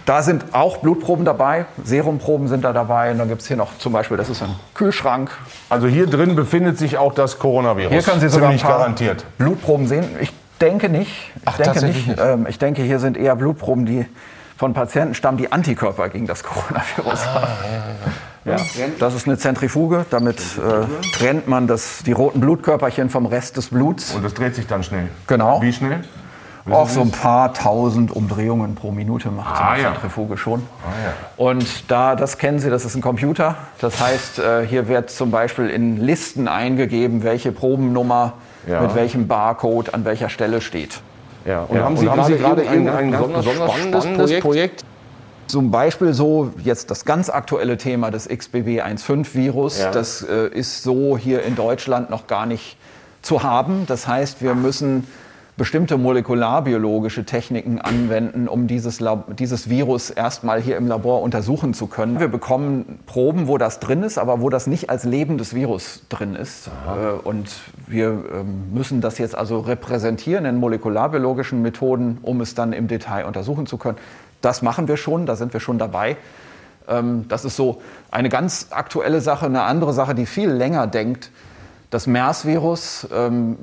[0.07, 3.11] Da sind auch Blutproben dabei, Serumproben sind da dabei.
[3.11, 5.29] Und dann gibt es hier noch zum Beispiel, das ist ein Kühlschrank.
[5.69, 7.91] Also hier drin befindet sich auch das Coronavirus.
[7.91, 9.25] Hier können Sie sogar ein Ziemlich paar garantiert.
[9.37, 10.05] Blutproben sehen.
[10.21, 11.11] Ich denke nicht.
[11.35, 12.19] Ich Ach, denke tatsächlich nicht.
[12.23, 14.05] Ähm, ich denke, hier sind eher Blutproben, die
[14.55, 17.51] von Patienten stammen, die Antikörper gegen das Coronavirus Ah, haben.
[18.45, 18.55] Ja,
[18.99, 20.05] das ist eine Zentrifuge.
[20.09, 24.15] Damit äh, trennt man das, die roten Blutkörperchen vom Rest des Bluts.
[24.15, 25.09] Und das dreht sich dann schnell.
[25.27, 25.61] Genau.
[25.61, 25.99] Wie schnell?
[26.69, 29.91] Auch so ein paar tausend Umdrehungen pro Minute macht so Ah, eine ja.
[29.93, 30.61] Zentrifuge schon.
[30.83, 31.13] ja.
[31.37, 33.55] Und da, das kennen Sie, das ist ein Computer.
[33.79, 38.33] Das heißt, äh, hier wird zum Beispiel in Listen eingegeben, welche Probennummer
[38.67, 38.81] Ja.
[38.81, 40.99] mit welchem Barcode an welcher Stelle steht.
[41.45, 41.61] Ja.
[41.67, 44.83] Und haben und Sie haben gerade Sie gerade irgendein besonders besonders spannendes Projekt?
[45.47, 49.79] Zum Beispiel so jetzt das ganz aktuelle Thema des XBB-1.5-Virus.
[49.79, 49.91] Ja.
[49.91, 52.75] Das äh, ist so hier in Deutschland noch gar nicht
[53.21, 53.85] zu haben.
[53.87, 55.07] Das heißt, wir müssen
[55.57, 59.03] bestimmte molekularbiologische Techniken anwenden, um dieses,
[59.39, 62.19] dieses Virus erstmal hier im Labor untersuchen zu können.
[62.19, 66.35] Wir bekommen Proben, wo das drin ist, aber wo das nicht als lebendes Virus drin
[66.35, 66.69] ist.
[66.87, 67.49] Äh, Und
[67.87, 73.25] wir ähm, müssen das jetzt also repräsentieren in molekularbiologischen Methoden, um es dann im Detail
[73.25, 73.97] untersuchen zu können.
[74.41, 76.17] Das machen wir schon, da sind wir schon dabei.
[76.87, 79.47] Ähm, Das ist so eine ganz aktuelle Sache.
[79.47, 81.31] Eine andere Sache, die viel länger denkt,
[81.89, 83.57] das MERS-Virus ähm,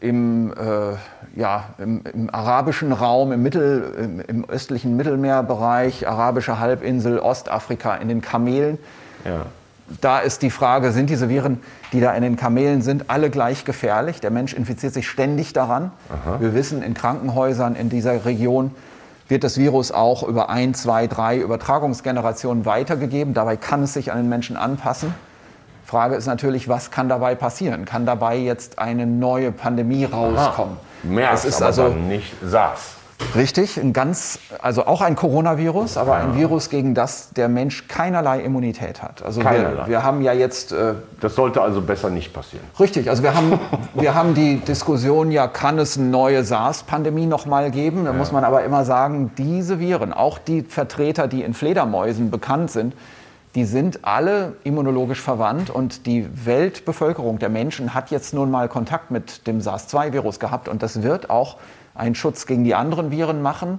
[0.00, 7.18] im, äh, ja, im, im arabischen Raum, im, Mittel, im, im östlichen Mittelmeerbereich, arabische Halbinsel,
[7.18, 8.78] Ostafrika, in den Kamelen.
[9.24, 9.46] Ja.
[10.00, 11.60] Da ist die Frage, sind diese Viren,
[11.92, 14.20] die da in den Kamelen sind, alle gleich gefährlich?
[14.20, 15.90] Der Mensch infiziert sich ständig daran.
[16.38, 18.70] Wir wissen, in Krankenhäusern in dieser Region
[19.28, 23.34] wird das Virus auch über ein, zwei, drei Übertragungsgenerationen weitergegeben.
[23.34, 25.14] Dabei kann es sich an den Menschen anpassen.
[25.84, 27.84] Frage ist natürlich, was kann dabei passieren?
[27.84, 30.76] Kann dabei jetzt eine neue Pandemie rauskommen?
[31.02, 32.96] MERS, es ist aber also nicht SARS.
[33.34, 38.40] richtig, ein ganz, also auch ein Coronavirus, aber ein Virus, gegen das der Mensch keinerlei
[38.40, 39.22] Immunität hat.
[39.24, 39.86] Also wir, Keinerlei.
[39.88, 42.64] wir haben ja jetzt äh, Das sollte also besser nicht passieren.
[42.78, 43.58] Richtig, also wir haben,
[43.94, 48.04] wir haben die Diskussion ja, kann es eine neue SARS-Pandemie noch mal geben?
[48.04, 52.70] Da muss man aber immer sagen, diese Viren, auch die Vertreter, die in Fledermäusen bekannt
[52.70, 52.94] sind,
[53.54, 59.10] die sind alle immunologisch verwandt und die Weltbevölkerung der Menschen hat jetzt nun mal Kontakt
[59.10, 61.58] mit dem SARS-2-Virus gehabt und das wird auch
[61.94, 63.78] einen Schutz gegen die anderen Viren machen.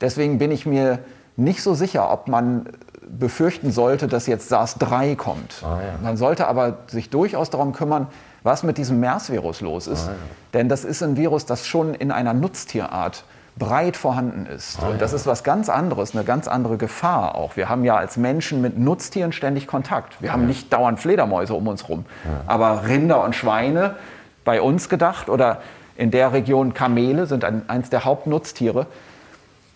[0.00, 1.00] Deswegen bin ich mir
[1.36, 2.68] nicht so sicher, ob man
[3.06, 5.62] befürchten sollte, dass jetzt SARS-3 kommt.
[6.02, 8.06] Man sollte aber sich durchaus darum kümmern,
[8.42, 10.08] was mit diesem MERS-Virus los ist.
[10.54, 13.24] Denn das ist ein Virus, das schon in einer Nutztierart
[13.58, 14.82] breit vorhanden ist.
[14.82, 17.56] Und das ist was ganz anderes, eine ganz andere Gefahr auch.
[17.56, 20.20] Wir haben ja als Menschen mit Nutztieren ständig Kontakt.
[20.22, 22.06] Wir haben nicht dauernd Fledermäuse um uns rum.
[22.46, 23.96] Aber Rinder und Schweine,
[24.44, 25.60] bei uns gedacht, oder
[25.96, 28.86] in der Region Kamele sind ein, eins der Hauptnutztiere.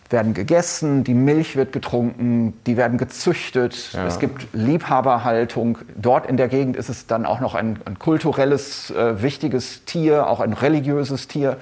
[0.08, 4.06] werden gegessen, die Milch wird getrunken, die werden gezüchtet, ja.
[4.06, 5.78] es gibt Liebhaberhaltung.
[5.96, 10.28] Dort in der Gegend ist es dann auch noch ein, ein kulturelles, äh, wichtiges Tier,
[10.28, 11.58] auch ein religiöses Tier.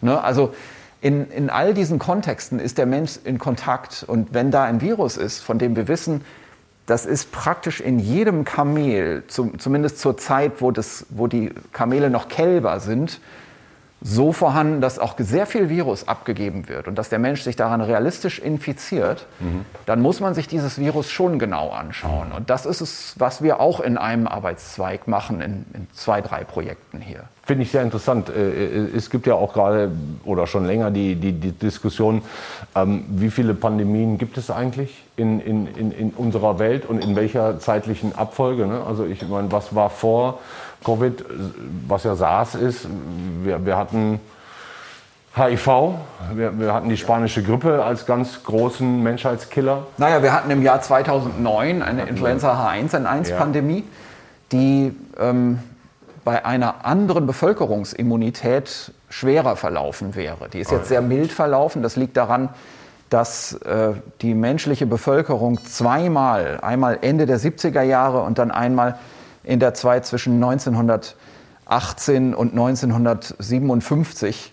[0.00, 0.22] Ne?
[0.22, 0.54] Also
[1.00, 4.04] in, in all diesen Kontexten ist der Mensch in Kontakt.
[4.06, 6.22] Und wenn da ein Virus ist, von dem wir wissen,
[6.86, 12.10] das ist praktisch in jedem Kamel, zum, zumindest zur Zeit, wo, das, wo die Kamele
[12.10, 13.20] noch Kälber sind,
[14.02, 17.80] so vorhanden, dass auch sehr viel Virus abgegeben wird und dass der Mensch sich daran
[17.80, 19.64] realistisch infiziert, mhm.
[19.86, 22.30] dann muss man sich dieses Virus schon genau anschauen.
[22.30, 26.44] Und das ist es, was wir auch in einem Arbeitszweig machen, in, in zwei, drei
[26.44, 27.24] Projekten hier.
[27.46, 28.28] Finde ich sehr interessant.
[28.28, 29.92] Äh, äh, es gibt ja auch gerade
[30.24, 32.22] oder schon länger die, die, die Diskussion,
[32.74, 37.14] ähm, wie viele Pandemien gibt es eigentlich in, in, in, in unserer Welt und in
[37.14, 38.66] welcher zeitlichen Abfolge.
[38.66, 38.82] Ne?
[38.84, 40.40] Also ich meine, was war vor
[40.84, 41.24] Covid,
[41.86, 42.88] was ja SARS ist.
[43.44, 44.18] Wir, wir hatten
[45.36, 45.66] HIV,
[46.34, 49.86] wir, wir, hatten die spanische Grippe als ganz großen Menschheitskiller.
[49.98, 53.84] Naja, wir hatten im Jahr 2009 eine Influenza H1N1-Pandemie, ja.
[54.50, 55.60] die ähm,
[56.26, 60.48] bei einer anderen Bevölkerungsimmunität schwerer verlaufen wäre.
[60.48, 61.84] Die ist jetzt sehr mild verlaufen.
[61.84, 62.48] Das liegt daran,
[63.10, 68.98] dass äh, die menschliche Bevölkerung zweimal, einmal Ende der 70er Jahre und dann einmal
[69.44, 74.52] in der Zeit zwischen 1918 und 1957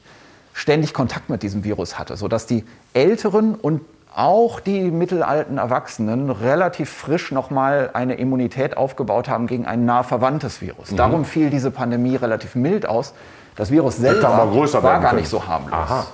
[0.53, 3.81] ständig Kontakt mit diesem Virus hatte, sodass die Älteren und
[4.15, 10.61] auch die mittelalten Erwachsenen relativ frisch nochmal eine Immunität aufgebaut haben gegen ein nah verwandtes
[10.61, 10.91] Virus.
[10.91, 10.97] Mhm.
[10.97, 13.13] Darum fiel diese Pandemie relativ mild aus.
[13.55, 14.51] Das Virus selber
[14.83, 15.73] war gar nicht so harmlos.
[15.73, 16.05] Aha.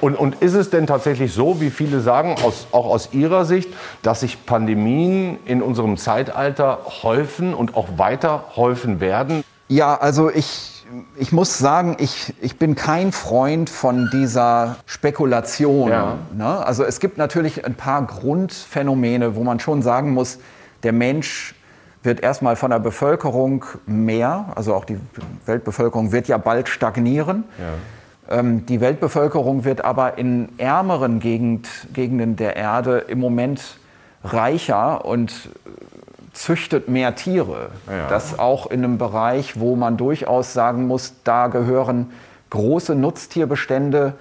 [0.00, 3.68] Und, und ist es denn tatsächlich so, wie viele sagen, aus, auch aus Ihrer Sicht,
[4.02, 9.44] dass sich Pandemien in unserem Zeitalter häufen und auch weiter häufen werden?
[9.68, 10.79] Ja, also ich,
[11.16, 15.90] ich muss sagen, ich, ich bin kein Freund von dieser Spekulation.
[15.90, 16.18] Ja.
[16.36, 16.46] Ne?
[16.46, 20.38] Also es gibt natürlich ein paar Grundphänomene, wo man schon sagen muss,
[20.82, 21.54] der Mensch
[22.02, 24.98] wird erstmal von der Bevölkerung mehr, also auch die
[25.46, 27.44] Weltbevölkerung wird ja bald stagnieren.
[27.58, 28.38] Ja.
[28.38, 33.78] Ähm, die Weltbevölkerung wird aber in ärmeren Gegend, Gegenden der Erde im Moment
[34.24, 35.50] reicher und
[36.32, 37.70] züchtet mehr Tiere.
[37.88, 38.08] Ja.
[38.08, 42.12] Das auch in einem Bereich, wo man durchaus sagen muss, da gehören
[42.50, 44.14] große Nutztierbestände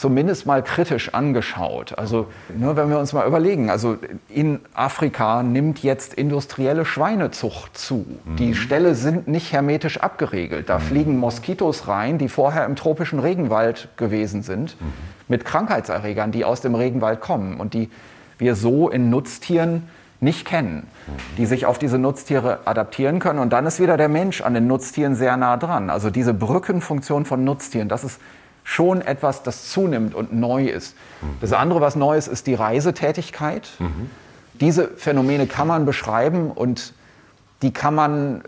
[0.00, 1.98] zumindest mal kritisch angeschaut.
[1.98, 3.98] Also ne, wenn wir uns mal überlegen, also
[4.30, 8.06] in Afrika nimmt jetzt industrielle Schweinezucht zu.
[8.24, 8.36] Mhm.
[8.36, 10.70] Die Ställe sind nicht hermetisch abgeriegelt.
[10.70, 10.82] Da mhm.
[10.82, 14.92] fliegen Moskitos rein, die vorher im tropischen Regenwald gewesen sind, mhm.
[15.28, 17.90] mit Krankheitserregern, die aus dem Regenwald kommen und die
[18.38, 19.82] wir so in Nutztieren
[20.20, 20.86] nicht kennen,
[21.38, 23.38] die sich auf diese Nutztiere adaptieren können.
[23.38, 25.88] Und dann ist wieder der Mensch an den Nutztieren sehr nah dran.
[25.90, 28.20] Also diese Brückenfunktion von Nutztieren, das ist
[28.62, 30.94] schon etwas, das zunimmt und neu ist.
[31.40, 33.70] Das andere, was neu ist, ist die Reisetätigkeit.
[34.60, 36.92] Diese Phänomene kann man beschreiben und
[37.62, 38.42] die kann man,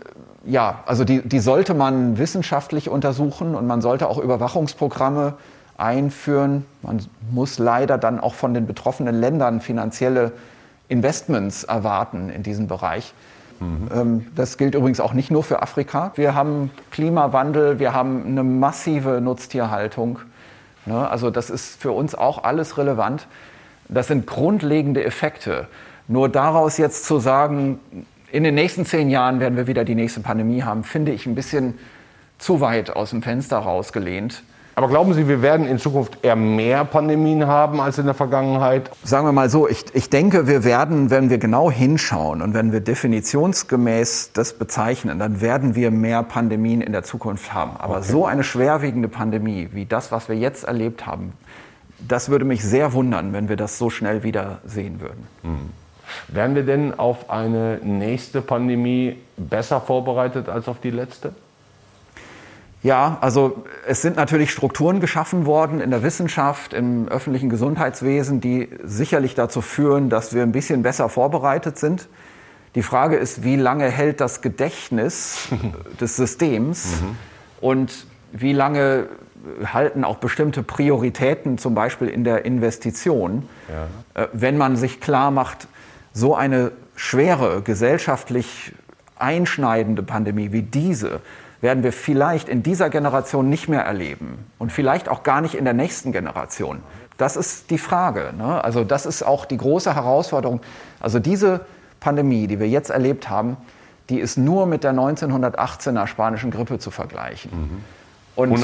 [0.45, 5.33] ja, also die, die sollte man wissenschaftlich untersuchen und man sollte auch Überwachungsprogramme
[5.77, 6.65] einführen.
[6.83, 10.31] Man muss leider dann auch von den betroffenen Ländern finanzielle
[10.87, 13.13] Investments erwarten in diesem Bereich.
[13.59, 14.27] Mhm.
[14.35, 16.11] Das gilt übrigens auch nicht nur für Afrika.
[16.15, 20.19] Wir haben Klimawandel, wir haben eine massive Nutztierhaltung.
[20.85, 21.09] Ne?
[21.09, 23.27] Also das ist für uns auch alles relevant.
[23.89, 25.67] Das sind grundlegende Effekte.
[26.07, 27.79] Nur daraus jetzt zu sagen,
[28.31, 31.35] in den nächsten zehn Jahren werden wir wieder die nächste Pandemie haben, finde ich ein
[31.35, 31.77] bisschen
[32.39, 34.43] zu weit aus dem Fenster rausgelehnt.
[34.75, 38.89] Aber glauben Sie, wir werden in Zukunft eher mehr Pandemien haben als in der Vergangenheit?
[39.03, 42.71] Sagen wir mal so, ich, ich denke, wir werden, wenn wir genau hinschauen und wenn
[42.71, 47.77] wir definitionsgemäß das bezeichnen, dann werden wir mehr Pandemien in der Zukunft haben.
[47.77, 48.07] Aber okay.
[48.07, 51.33] so eine schwerwiegende Pandemie wie das, was wir jetzt erlebt haben,
[52.07, 55.27] das würde mich sehr wundern, wenn wir das so schnell wieder sehen würden.
[55.43, 55.69] Mhm.
[56.27, 61.33] Werden wir denn auf eine nächste Pandemie besser vorbereitet als auf die letzte?
[62.83, 68.69] Ja, also es sind natürlich Strukturen geschaffen worden in der Wissenschaft, im öffentlichen Gesundheitswesen, die
[68.83, 72.09] sicherlich dazu führen, dass wir ein bisschen besser vorbereitet sind.
[72.75, 75.47] Die Frage ist, wie lange hält das Gedächtnis
[76.01, 77.15] des Systems mhm.
[77.61, 79.07] und wie lange
[79.65, 84.21] halten auch bestimmte Prioritäten, zum Beispiel in der Investition, ja.
[84.21, 85.67] Äh, wenn man sich klar macht,
[86.13, 88.73] so eine schwere, gesellschaftlich
[89.17, 91.21] einschneidende Pandemie wie diese,
[91.63, 95.63] werden wir vielleicht in dieser Generation nicht mehr erleben und vielleicht auch gar nicht in
[95.63, 96.83] der nächsten Generation.
[97.17, 98.33] Das ist die Frage.
[98.37, 98.61] Ne?
[98.63, 100.59] Also das ist auch die große Herausforderung.
[100.99, 101.61] Also diese
[102.01, 103.55] Pandemie, die wir jetzt erlebt haben,
[104.09, 107.51] die ist nur mit der 1918er spanischen Grippe zu vergleichen.
[107.51, 107.83] Mhm.
[108.35, 108.57] Und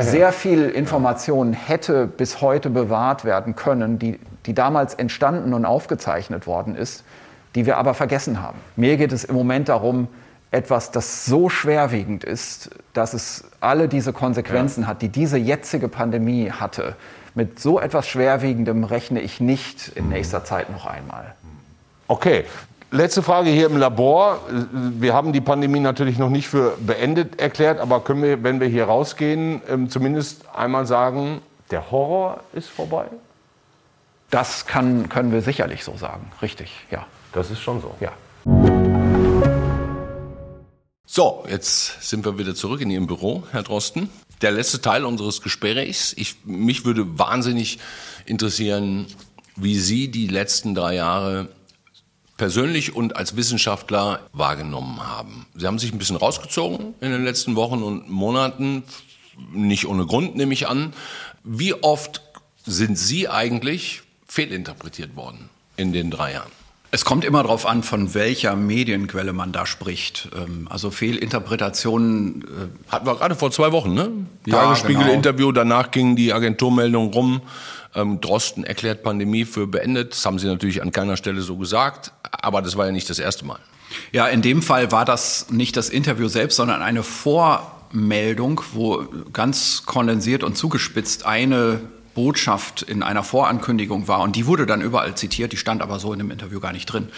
[0.00, 6.46] sehr viel Information hätte bis heute bewahrt werden können, die die damals entstanden und aufgezeichnet
[6.46, 7.04] worden ist,
[7.54, 8.58] die wir aber vergessen haben.
[8.76, 10.08] Mir geht es im Moment darum,
[10.52, 14.88] etwas, das so schwerwiegend ist, dass es alle diese Konsequenzen ja.
[14.88, 16.94] hat, die diese jetzige Pandemie hatte.
[17.34, 21.34] Mit so etwas Schwerwiegendem rechne ich nicht in nächster Zeit noch einmal.
[22.06, 22.44] Okay,
[22.94, 24.40] Letzte Frage hier im Labor.
[24.70, 28.68] Wir haben die Pandemie natürlich noch nicht für beendet erklärt, aber können wir, wenn wir
[28.68, 33.06] hier rausgehen, ähm, zumindest einmal sagen, der Horror ist vorbei?
[34.28, 37.06] Das kann, können wir sicherlich so sagen, richtig, ja.
[37.32, 37.94] Das ist schon so.
[37.98, 38.12] Ja.
[41.14, 44.08] So, jetzt sind wir wieder zurück in Ihrem Büro, Herr Drosten.
[44.40, 46.14] Der letzte Teil unseres Gesprächs.
[46.16, 47.78] Ich, mich würde wahnsinnig
[48.24, 49.04] interessieren,
[49.54, 51.50] wie Sie die letzten drei Jahre
[52.38, 55.44] persönlich und als Wissenschaftler wahrgenommen haben.
[55.54, 58.82] Sie haben sich ein bisschen rausgezogen in den letzten Wochen und Monaten,
[59.52, 60.94] nicht ohne Grund nehme ich an.
[61.44, 62.22] Wie oft
[62.64, 66.61] sind Sie eigentlich fehlinterpretiert worden in den drei Jahren?
[66.94, 70.28] Es kommt immer darauf an, von welcher Medienquelle man da spricht.
[70.36, 72.42] Ähm, also Fehlinterpretationen.
[72.42, 74.10] Äh Hatten wir gerade vor zwei Wochen, ne?
[74.44, 75.60] Ja, Tagesspiegel-Interview, genau.
[75.60, 77.40] danach ging die Agenturmeldung rum.
[77.94, 80.12] Ähm, Drosten erklärt Pandemie für beendet.
[80.12, 82.12] Das haben Sie natürlich an keiner Stelle so gesagt.
[82.30, 83.58] Aber das war ja nicht das erste Mal.
[84.12, 89.84] Ja, in dem Fall war das nicht das Interview selbst, sondern eine Vormeldung, wo ganz
[89.86, 91.80] kondensiert und zugespitzt eine
[92.14, 94.20] Botschaft in einer Vorankündigung war.
[94.20, 96.86] Und die wurde dann überall zitiert, die stand aber so in dem Interview gar nicht
[96.86, 97.08] drin.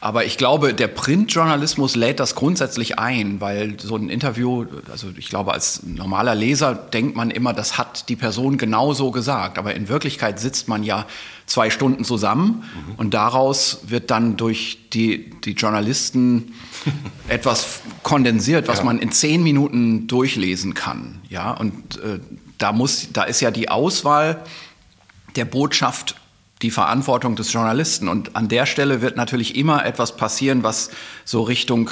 [0.00, 5.28] Aber ich glaube, der Printjournalismus lädt das grundsätzlich ein, weil so ein Interview, also ich
[5.28, 9.58] glaube, als normaler Leser denkt man immer, das hat die Person genau so gesagt.
[9.58, 11.04] Aber in Wirklichkeit sitzt man ja
[11.46, 12.94] zwei Stunden zusammen mhm.
[12.96, 16.54] und daraus wird dann durch die, die Journalisten
[17.28, 18.84] etwas kondensiert, was ja.
[18.84, 21.22] man in zehn Minuten durchlesen kann.
[21.28, 22.20] Ja, und äh,
[22.58, 24.44] da muss, da ist ja die Auswahl
[25.36, 26.16] der Botschaft
[26.62, 28.08] die Verantwortung des Journalisten.
[28.08, 30.90] Und an der Stelle wird natürlich immer etwas passieren, was
[31.24, 31.90] so Richtung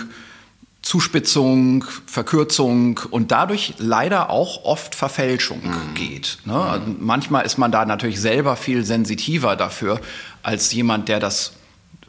[0.83, 5.95] Zuspitzung, Verkürzung und dadurch leider auch oft Verfälschung mhm.
[5.95, 6.39] geht.
[6.45, 6.55] Ne?
[6.55, 10.01] Also manchmal ist man da natürlich selber viel sensitiver dafür
[10.45, 11.55] als jemand, der das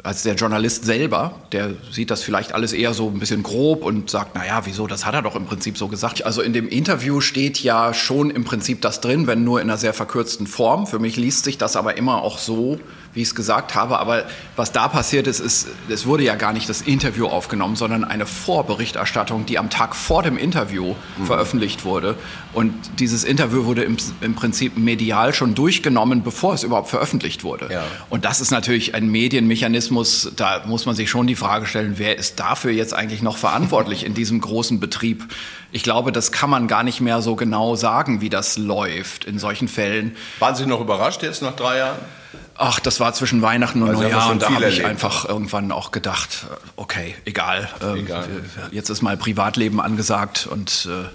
[0.04, 4.10] als der Journalist selber, der sieht das vielleicht alles eher so ein bisschen grob und
[4.10, 6.24] sagt, naja, wieso, das hat er doch im Prinzip so gesagt.
[6.24, 9.78] Also in dem Interview steht ja schon im Prinzip das drin, wenn nur in einer
[9.78, 10.86] sehr verkürzten Form.
[10.86, 12.80] Für mich liest sich das aber immer auch so,
[13.18, 14.00] wie ich es gesagt habe.
[14.00, 14.26] Aber
[14.56, 18.28] was da passiert ist, ist, es wurde ja gar nicht das Interview aufgenommen, sondern eine
[18.28, 21.26] Vorberichterstattung, die am Tag vor dem Interview mhm.
[21.26, 22.16] veröffentlicht wurde.
[22.54, 27.70] Und dieses Interview wurde im, im, Prinzip medial schon durchgenommen, bevor es überhaupt veröffentlicht wurde.
[27.72, 27.84] Ja.
[28.10, 32.20] Und das ist natürlich ein Medienmechanismus, da muss man sich schon die Frage stellen, wer
[32.20, 35.26] ist dafür jetzt eigentlich noch verantwortlich in diesem großen Betrieb?
[35.72, 39.40] Ich glaube, das kann man gar nicht mehr so genau sagen, wie das läuft in
[39.40, 40.16] solchen Fällen.
[40.38, 41.98] Waren Sie noch überrascht jetzt nach drei Jahren?
[42.58, 45.92] Ach, das war zwischen Weihnachten und also Neujahr und da habe ich einfach irgendwann auch
[45.92, 48.28] gedacht, okay, egal, ähm, egal.
[48.72, 51.08] jetzt ist mal Privatleben angesagt und äh,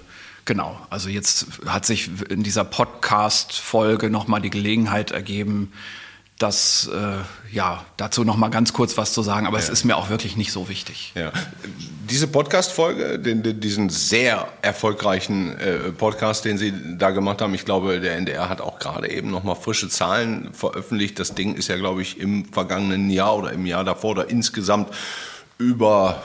[0.45, 5.73] genau, also jetzt hat sich in dieser Podcast-Folge nochmal die Gelegenheit ergeben,
[6.39, 9.63] das äh, ja dazu noch mal ganz kurz was zu sagen, aber ja.
[9.63, 11.13] es ist mir auch wirklich nicht so wichtig.
[11.15, 11.31] Ja.
[12.09, 18.15] Diese Podcast-Folge, diesen sehr erfolgreichen äh, Podcast, den Sie da gemacht haben, ich glaube, der
[18.15, 21.19] NDR hat auch gerade eben noch mal frische Zahlen veröffentlicht.
[21.19, 24.93] Das Ding ist ja, glaube ich, im vergangenen Jahr oder im Jahr davor oder insgesamt
[25.57, 26.21] über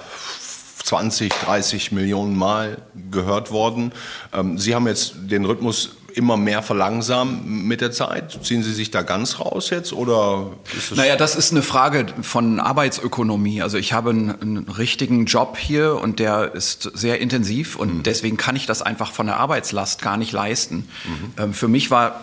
[0.88, 2.78] 20, 30 Millionen Mal
[3.10, 3.92] gehört worden.
[4.32, 8.38] Ähm, Sie haben jetzt den Rhythmus immer mehr verlangsamen mit der Zeit?
[8.44, 10.50] Ziehen Sie sich da ganz raus jetzt oder?
[10.76, 13.62] Ist naja, das ist eine Frage von Arbeitsökonomie.
[13.62, 18.02] Also ich habe einen, einen richtigen Job hier und der ist sehr intensiv und mhm.
[18.02, 20.88] deswegen kann ich das einfach von der Arbeitslast gar nicht leisten.
[21.04, 21.42] Mhm.
[21.42, 22.20] Ähm, für mich war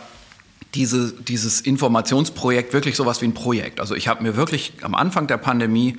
[0.75, 3.79] diese, dieses Informationsprojekt wirklich sowas wie ein Projekt.
[3.79, 5.97] Also ich habe mir wirklich am Anfang der Pandemie,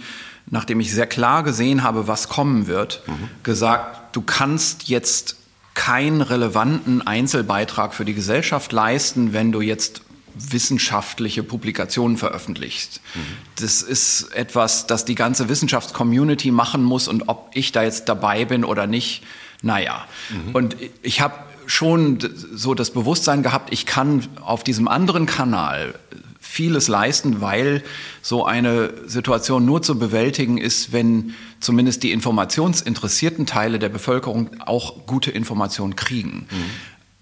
[0.50, 3.30] nachdem ich sehr klar gesehen habe, was kommen wird, mhm.
[3.42, 5.36] gesagt, du kannst jetzt
[5.76, 10.00] keinen relevanten Einzelbeitrag für die Gesellschaft leisten, wenn du jetzt
[10.34, 13.00] wissenschaftliche Publikationen veröffentlichst.
[13.14, 13.20] Mhm.
[13.60, 18.44] Das ist etwas, das die ganze Wissenschaftscommunity machen muss und ob ich da jetzt dabei
[18.44, 19.22] bin oder nicht,
[19.62, 20.06] naja.
[20.30, 20.54] Mhm.
[20.54, 21.34] Und ich habe
[21.66, 22.18] schon
[22.52, 25.94] so das Bewusstsein gehabt, ich kann auf diesem anderen Kanal
[26.56, 27.82] vieles leisten, weil
[28.22, 35.06] so eine Situation nur zu bewältigen ist, wenn zumindest die informationsinteressierten Teile der Bevölkerung auch
[35.06, 36.46] gute Informationen kriegen.
[36.50, 36.70] Mhm.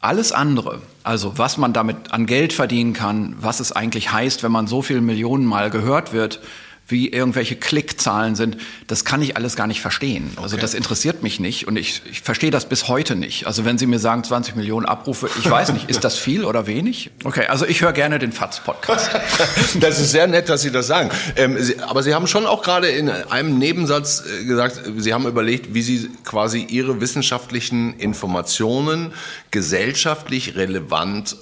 [0.01, 4.53] Alles andere, also was man damit an Geld verdienen kann, was es eigentlich heißt, wenn
[4.53, 6.41] man so viele Millionen Mal gehört wird,
[6.87, 10.25] wie irgendwelche Klickzahlen sind, das kann ich alles gar nicht verstehen.
[10.37, 10.43] Also okay.
[10.55, 13.47] Also das interessiert mich nicht und ich, ich verstehe das bis heute nicht.
[13.47, 16.67] Also wenn Sie mir sagen 20 Millionen Abrufe, ich weiß nicht, ist das viel oder
[16.67, 17.11] wenig?
[17.25, 19.11] Okay, also ich höre gerne den FATS-Podcast.
[19.81, 21.11] das ist sehr nett, dass Sie das sagen.
[21.37, 25.27] Ähm, Sie, aber Sie haben schon auch gerade in einem Nebensatz äh, gesagt, Sie haben
[25.27, 29.13] überlegt, wie Sie quasi Ihre wissenschaftlichen Informationen
[29.51, 31.37] gesellschaftlich relevant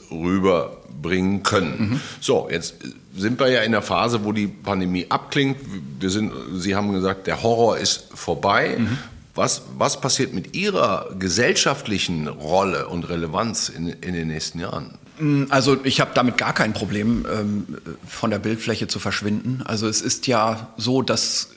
[1.03, 1.91] rüberbringen können.
[1.91, 2.01] Mhm.
[2.21, 2.75] So, jetzt
[3.17, 5.59] sind wir ja in der Phase, wo die Pandemie abklingt.
[6.01, 8.77] Wir sind, Sie haben gesagt, der Horror ist vorbei.
[8.79, 8.99] Mhm.
[9.35, 14.99] Was, was passiert mit Ihrer gesellschaftlichen Rolle und Relevanz in, in den nächsten Jahren?
[15.19, 17.67] Mm, also ich habe damit gar kein Problem, ähm,
[18.07, 19.63] von der Bildfläche zu verschwinden.
[19.65, 21.49] Also es ist ja so, dass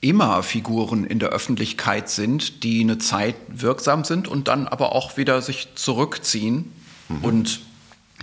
[0.00, 5.18] immer Figuren in der Öffentlichkeit sind, die eine Zeit wirksam sind und dann aber auch
[5.18, 6.72] wieder sich zurückziehen.
[7.10, 7.18] Mhm.
[7.22, 7.60] Und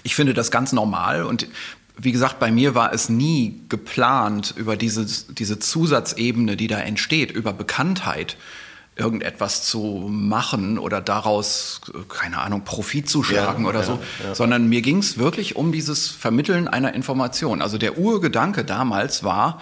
[0.04, 1.24] ich finde das ganz normal.
[1.24, 1.48] Und
[1.98, 7.32] wie gesagt, bei mir war es nie geplant, über diese, diese Zusatzebene, die da entsteht,
[7.32, 8.38] über Bekanntheit
[8.96, 14.36] irgendetwas zu machen oder daraus, keine Ahnung, Profit zu schlagen ja, oder ja, so, ja.
[14.36, 17.62] sondern mir ging es wirklich um dieses Vermitteln einer Information.
[17.62, 19.62] Also der Urgedanke damals war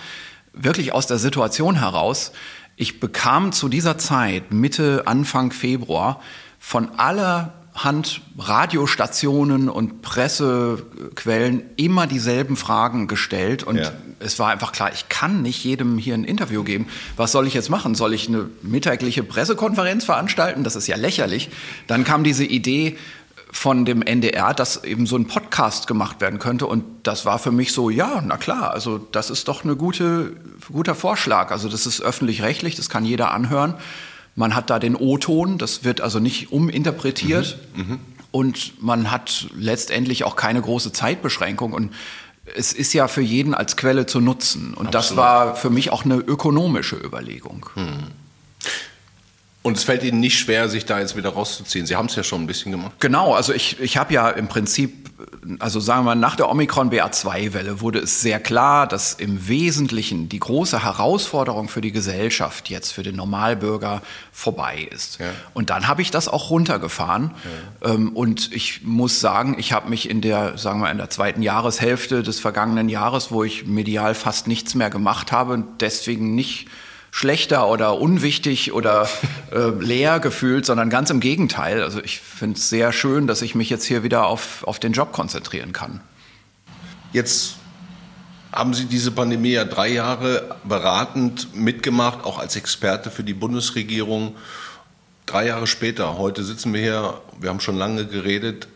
[0.53, 2.31] wirklich aus der Situation heraus,
[2.77, 6.21] ich bekam zu dieser Zeit, Mitte, Anfang Februar,
[6.59, 13.91] von aller Hand Radiostationen und Pressequellen immer dieselben Fragen gestellt und ja.
[14.19, 16.87] es war einfach klar, ich kann nicht jedem hier ein Interview geben.
[17.17, 17.93] Was soll ich jetzt machen?
[17.93, 20.63] Soll ich eine mittägliche Pressekonferenz veranstalten?
[20.63, 21.49] Das ist ja lächerlich.
[21.87, 22.97] Dann kam diese Idee
[23.51, 27.51] von dem NDR, dass eben so ein Podcast gemacht werden könnte und das war für
[27.51, 30.33] mich so, ja, na klar, also das ist doch eine gute
[30.71, 31.51] guter Vorschlag.
[31.51, 33.75] Also das ist öffentlich-rechtlich, das kann jeder anhören.
[34.35, 37.57] Man hat da den O-Ton, das wird also nicht uminterpretiert.
[37.73, 37.87] Mhm.
[37.87, 37.99] Mhm.
[38.31, 41.71] Und man hat letztendlich auch keine große Zeitbeschränkung.
[41.71, 41.93] Und
[42.53, 44.73] es ist ja für jeden als Quelle zu nutzen.
[44.73, 44.93] Und Absolut.
[44.93, 47.69] das war für mich auch eine ökonomische Überlegung.
[47.75, 48.11] Mhm.
[49.65, 51.87] Und es fällt Ihnen nicht schwer, sich da jetzt wieder rauszuziehen.
[51.87, 52.91] Sie haben es ja schon ein bisschen gemacht.
[52.99, 55.09] Genau, also ich, ich habe ja im Prinzip,
[55.57, 60.29] also sagen wir mal, nach der Omikron BA2-Welle wurde es sehr klar, dass im Wesentlichen
[60.29, 65.19] die große Herausforderung für die Gesellschaft jetzt, für den Normalbürger, vorbei ist.
[65.19, 65.31] Ja.
[65.55, 67.31] Und dann habe ich das auch runtergefahren.
[67.83, 67.89] Ja.
[67.89, 71.41] Ähm, und ich muss sagen, ich habe mich in der, sagen wir, in der zweiten
[71.41, 76.67] Jahreshälfte des vergangenen Jahres, wo ich medial fast nichts mehr gemacht habe, deswegen nicht
[77.15, 79.07] schlechter oder unwichtig oder
[79.53, 81.81] äh, leer gefühlt, sondern ganz im Gegenteil.
[81.81, 84.91] Also ich finde es sehr schön, dass ich mich jetzt hier wieder auf, auf den
[84.91, 86.01] Job konzentrieren kann.
[87.13, 87.55] Jetzt
[88.51, 94.35] haben Sie diese Pandemie ja drei Jahre beratend mitgemacht, auch als Experte für die Bundesregierung.
[95.25, 98.67] Drei Jahre später, heute sitzen wir hier, wir haben schon lange geredet.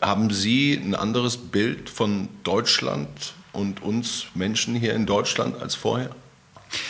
[0.00, 6.10] Haben Sie ein anderes Bild von Deutschland und uns Menschen hier in Deutschland als vorher?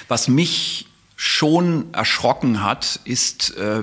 [0.08, 3.82] Was mich schon erschrocken hat, ist, äh,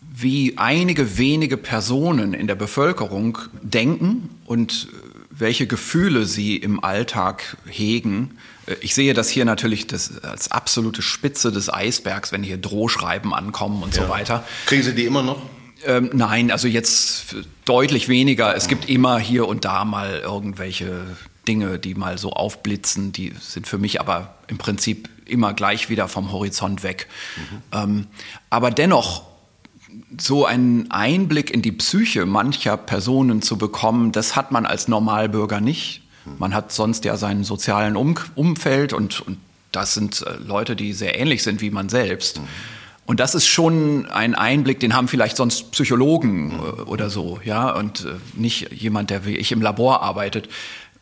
[0.00, 7.56] wie einige wenige Personen in der Bevölkerung denken und äh, welche Gefühle sie im Alltag
[7.66, 8.38] hegen.
[8.66, 13.34] Äh, ich sehe das hier natürlich das, als absolute Spitze des Eisbergs, wenn hier Drohschreiben
[13.34, 14.04] ankommen und ja.
[14.04, 14.44] so weiter.
[14.66, 15.42] Kriegen Sie die immer noch?
[15.84, 18.56] Ähm, nein, also jetzt deutlich weniger.
[18.56, 21.04] Es gibt immer hier und da mal irgendwelche
[21.46, 26.08] Dinge, die mal so aufblitzen, die sind für mich aber im Prinzip immer gleich wieder
[26.08, 27.08] vom Horizont weg.
[27.36, 27.62] Mhm.
[27.72, 28.06] Ähm,
[28.50, 29.22] aber dennoch
[30.18, 35.60] so einen Einblick in die Psyche mancher Personen zu bekommen, das hat man als Normalbürger
[35.60, 36.02] nicht.
[36.24, 36.32] Mhm.
[36.38, 39.38] Man hat sonst ja seinen sozialen um Umfeld und, und
[39.72, 42.38] das sind äh, Leute, die sehr ähnlich sind wie man selbst.
[42.40, 42.46] Mhm.
[43.06, 46.60] Und das ist schon ein Einblick, den haben vielleicht sonst Psychologen mhm.
[46.60, 50.48] äh, oder so, ja, und äh, nicht jemand, der wie ich im Labor arbeitet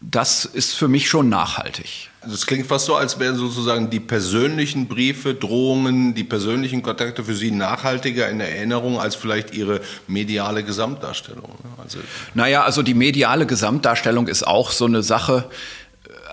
[0.01, 2.11] das ist für mich schon nachhaltig.
[2.27, 7.35] Das klingt fast so, als wären sozusagen die persönlichen Briefe, Drohungen, die persönlichen Kontakte für
[7.35, 11.51] Sie nachhaltiger in Erinnerung als vielleicht Ihre mediale Gesamtdarstellung.
[11.63, 11.71] Ne?
[11.83, 11.99] Also
[12.33, 15.51] naja, also die mediale Gesamtdarstellung ist auch so eine Sache,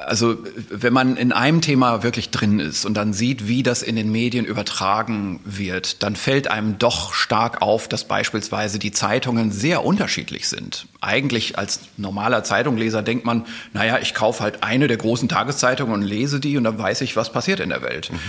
[0.07, 0.37] also
[0.69, 4.11] wenn man in einem Thema wirklich drin ist und dann sieht, wie das in den
[4.11, 10.47] Medien übertragen wird, dann fällt einem doch stark auf, dass beispielsweise die Zeitungen sehr unterschiedlich
[10.47, 10.87] sind.
[11.01, 16.01] Eigentlich als normaler Zeitungleser denkt man, naja, ich kaufe halt eine der großen Tageszeitungen und
[16.01, 18.11] lese die und dann weiß ich, was passiert in der Welt.
[18.11, 18.19] Mhm.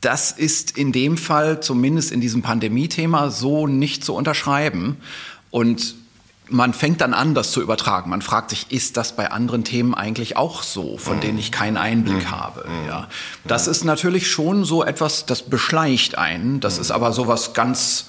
[0.00, 4.96] Das ist in dem Fall, zumindest in diesem Pandemie-Thema, so nicht zu unterschreiben.
[5.50, 5.94] Und
[6.52, 8.10] man fängt dann an, das zu übertragen.
[8.10, 11.76] Man fragt sich, ist das bei anderen Themen eigentlich auch so, von denen ich keinen
[11.76, 12.30] Einblick mhm.
[12.30, 12.64] habe?
[12.68, 12.88] Mhm.
[12.88, 13.08] Ja.
[13.44, 16.60] Das ist natürlich schon so etwas, das beschleicht einen.
[16.60, 18.06] Das ist aber sowas ganz,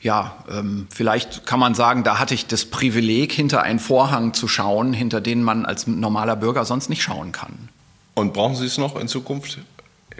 [0.00, 4.46] ja, ähm, vielleicht kann man sagen, da hatte ich das Privileg, hinter einen Vorhang zu
[4.46, 7.68] schauen, hinter den man als normaler Bürger sonst nicht schauen kann.
[8.14, 9.58] Und brauchen Sie es noch in Zukunft?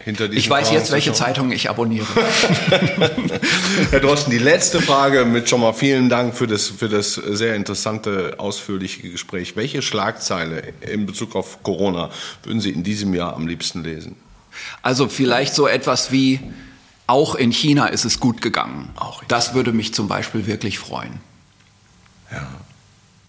[0.05, 2.07] Hinter ich weiß jetzt, welche Zeitung ich abonniere.
[3.91, 7.55] Herr Drosten, die letzte Frage mit schon mal vielen Dank für das, für das sehr
[7.57, 9.57] interessante, ausführliche Gespräch.
[9.57, 12.11] Welche Schlagzeile in Bezug auf Corona
[12.43, 14.17] würden Sie in diesem Jahr am liebsten lesen?
[14.83, 16.41] Also vielleicht so etwas wie,
[17.07, 18.91] auch in China ist es gut gegangen.
[18.97, 21.21] Auch das würde mich zum Beispiel wirklich freuen.
[22.31, 22.47] Ja.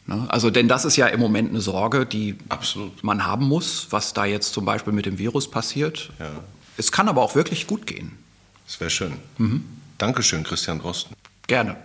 [0.08, 0.26] Ne?
[0.30, 3.04] Also, denn das ist ja im Moment eine Sorge, die Absolut.
[3.04, 6.12] man haben muss, was da jetzt zum Beispiel mit dem Virus passiert.
[6.20, 6.32] Ja.
[6.78, 8.18] Es kann aber auch wirklich gut gehen.
[8.66, 9.14] Das wäre schön.
[9.38, 9.66] Mhm.
[9.98, 11.16] Dankeschön, Christian Drosten.
[11.48, 11.76] Gerne.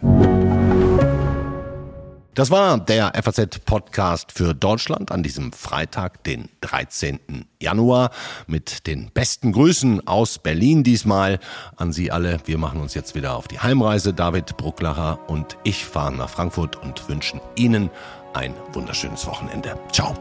[2.34, 7.44] Das war der FAZ-Podcast für Deutschland an diesem Freitag, den 13.
[7.60, 8.10] Januar,
[8.46, 11.40] mit den besten Grüßen aus Berlin diesmal
[11.76, 12.38] an Sie alle.
[12.46, 14.14] Wir machen uns jetzt wieder auf die Heimreise.
[14.14, 17.90] David Brucklacher und ich fahren nach Frankfurt und wünschen Ihnen
[18.32, 19.78] ein wunderschönes Wochenende.
[19.92, 20.14] Ciao.